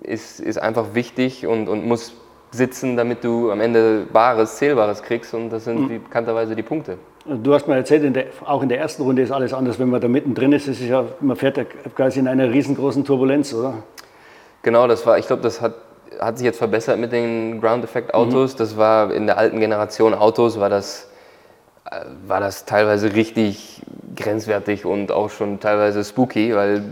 ist, 0.03 0.39
ist 0.39 0.59
einfach 0.59 0.95
wichtig 0.95 1.47
und, 1.47 1.69
und 1.69 1.87
muss 1.87 2.15
sitzen, 2.51 2.97
damit 2.97 3.25
du 3.25 3.51
am 3.51 3.61
Ende 3.61 4.07
Bares, 4.13 4.57
Zählbares 4.57 5.03
kriegst 5.03 5.35
und 5.35 5.51
das 5.51 5.65
sind 5.65 5.81
mhm. 5.91 6.05
bekannterweise 6.05 6.55
die 6.55 6.63
Punkte. 6.63 6.99
Du 7.27 7.55
hast 7.55 7.67
mir 7.67 7.75
erzählt, 7.75 8.05
in 8.05 8.13
der, 8.13 8.27
auch 8.45 8.63
in 8.63 8.69
der 8.69 8.79
ersten 8.79 9.03
Runde 9.03 9.23
ist 9.23 9.33
alles 9.33 9.55
anders, 9.55 9.79
wenn 9.79 9.89
man 9.89 10.01
da 10.01 10.09
mittendrin 10.09 10.53
ist. 10.53 10.69
ist 10.69 10.81
ja, 10.83 11.07
man 11.21 11.37
fährt 11.37 11.57
ja 11.57 11.65
quasi 11.97 12.21
in 12.21 12.29
einer 12.29 12.51
riesengroßen 12.51 13.03
Turbulenz, 13.05 13.55
oder? 13.55 13.83
Genau, 14.63 14.87
das 14.87 15.07
war, 15.07 15.19
ich 15.19 15.27
glaube, 15.27 15.43
das 15.43 15.61
hat, 15.63 15.75
hat 16.21 16.37
sich 16.37 16.45
jetzt 16.45 16.59
verbessert 16.59 16.99
mit 16.99 17.13
den 17.13 17.63
Ground 17.63 17.83
Effect 17.83 18.13
Autos. 18.13 18.55
Mhm. 18.55 18.59
Das 18.59 18.77
war 18.77 19.13
in 19.13 19.27
der 19.27 19.39
alten 19.39 19.59
Generation 19.59 20.13
Autos, 20.13 20.61
war 20.61 20.69
das, 20.69 21.09
äh, 21.91 22.01
war 22.27 22.41
das 22.41 22.67
teilweise 22.67 23.15
richtig 23.15 23.83
grenzwertig 24.15 24.85
und 24.85 25.11
auch 25.11 25.31
schon 25.31 25.61
teilweise 25.61 26.05
spooky, 26.05 26.55
weil 26.55 26.83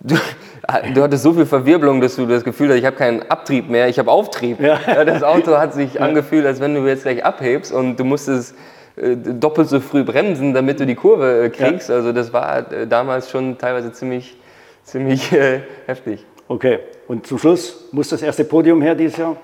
du, 0.00 0.14
du 0.94 1.02
hattest 1.02 1.22
so 1.22 1.32
viel 1.32 1.46
Verwirbelung, 1.46 2.00
dass 2.00 2.16
du 2.16 2.26
das 2.26 2.44
Gefühl 2.44 2.70
hast, 2.70 2.76
ich 2.76 2.84
habe 2.84 2.96
keinen 2.96 3.22
Abtrieb 3.30 3.68
mehr, 3.68 3.88
ich 3.88 3.98
habe 3.98 4.10
Auftrieb. 4.10 4.58
Ja. 4.70 5.04
Das 5.04 5.22
Auto 5.22 5.56
hat 5.56 5.74
sich 5.74 5.94
ja. 5.94 6.02
angefühlt, 6.02 6.46
als 6.46 6.60
wenn 6.60 6.74
du 6.74 6.86
jetzt 6.86 7.02
gleich 7.02 7.24
abhebst 7.24 7.72
und 7.72 7.96
du 7.96 8.04
musstest 8.04 8.54
äh, 8.96 9.16
doppelt 9.16 9.68
so 9.68 9.80
früh 9.80 10.04
bremsen, 10.04 10.54
damit 10.54 10.80
du 10.80 10.86
die 10.86 10.94
Kurve 10.94 11.44
äh, 11.44 11.50
kriegst. 11.50 11.90
Also 11.90 12.12
das 12.12 12.32
war 12.32 12.72
äh, 12.72 12.86
damals 12.86 13.30
schon 13.30 13.58
teilweise 13.58 13.92
ziemlich, 13.92 14.36
ziemlich 14.84 15.32
äh, 15.32 15.60
heftig. 15.86 16.24
Okay, 16.48 16.80
und 17.08 17.26
zum 17.26 17.38
Schluss 17.38 17.88
muss 17.92 18.08
das 18.08 18.22
erste 18.22 18.44
Podium 18.44 18.82
her 18.82 18.94
dieses 18.94 19.16
Jahr? 19.16 19.36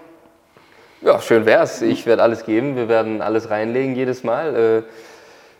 Ja, 1.02 1.20
schön 1.20 1.46
wär's. 1.46 1.82
Ich 1.82 2.06
werde 2.06 2.22
alles 2.22 2.44
geben. 2.44 2.74
Wir 2.74 2.88
werden 2.88 3.22
alles 3.22 3.50
reinlegen 3.50 3.94
jedes 3.94 4.24
Mal. 4.24 4.84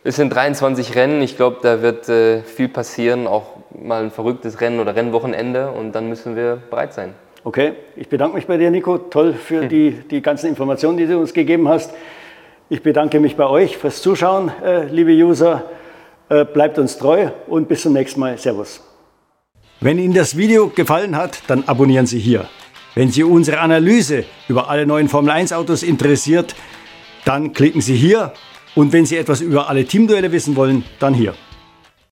Es 0.07 0.15
sind 0.15 0.33
23 0.33 0.95
Rennen. 0.95 1.21
Ich 1.21 1.37
glaube, 1.37 1.57
da 1.63 1.83
wird 1.83 2.07
viel 2.47 2.69
passieren. 2.69 3.27
Auch 3.27 3.57
mal 3.77 4.05
ein 4.05 4.13
verrücktes 4.13 4.61
Rennen 4.61 4.79
oder 4.79 4.95
Rennwochenende. 4.95 5.73
Und 5.73 5.97
dann 5.97 6.09
müssen 6.09 6.37
wir 6.37 6.63
bereit 6.71 6.95
sein. 6.95 7.13
Okay, 7.43 7.73
ich 7.97 8.09
bedanke 8.09 8.37
mich 8.37 8.47
bei 8.47 8.57
dir, 8.57 8.71
Nico. 8.71 8.99
Toll 8.99 9.35
für 9.35 9.63
hm. 9.63 9.69
die, 9.69 9.91
die 10.09 10.23
ganzen 10.23 10.47
Informationen, 10.47 10.97
die 10.97 11.09
du 11.09 11.19
uns 11.19 11.35
gegeben 11.35 11.69
hast. 11.69 11.93
Ich 12.69 12.85
bedanke 12.85 13.19
mich 13.19 13.35
bei 13.35 13.47
euch 13.49 13.79
fürs 13.79 14.01
Zuschauen, 14.01 14.53
äh, 14.65 14.85
liebe 14.85 15.11
User. 15.11 15.65
Äh, 16.29 16.45
bleibt 16.45 16.79
uns 16.79 16.99
treu 16.99 17.31
und 17.49 17.67
bis 17.67 17.83
zum 17.83 17.93
nächsten 17.93 18.21
Mal. 18.21 18.39
Servus. 18.39 18.81
Wenn 19.81 19.99
Ihnen 19.99 20.15
das 20.15 20.37
Video 20.37 20.69
gefallen 20.69 21.17
hat, 21.17 21.43
dann 21.49 21.65
abonnieren 21.67 22.07
Sie 22.07 22.21
hier. 22.21 22.49
Wenn 22.95 23.11
Sie 23.11 23.25
unsere 23.25 23.59
Analyse 23.59 24.25
über 24.47 24.71
alle 24.71 24.87
neuen 24.87 25.09
Formel 25.09 25.33
1 25.33 25.53
Autos 25.53 25.83
interessiert, 25.83 26.55
dann 27.25 27.53
klicken 27.53 27.81
Sie 27.81 27.97
hier. 27.97 28.33
Und 28.77 28.93
wenn 28.93 29.07
Sie 29.07 29.17
etwas 29.17 29.41
über 29.41 29.69
alle 29.69 29.87
Teamduelle 29.87 30.31
wissen 30.31 30.55
wollen, 30.55 30.85
dann 31.01 31.15
hier. 31.15 31.35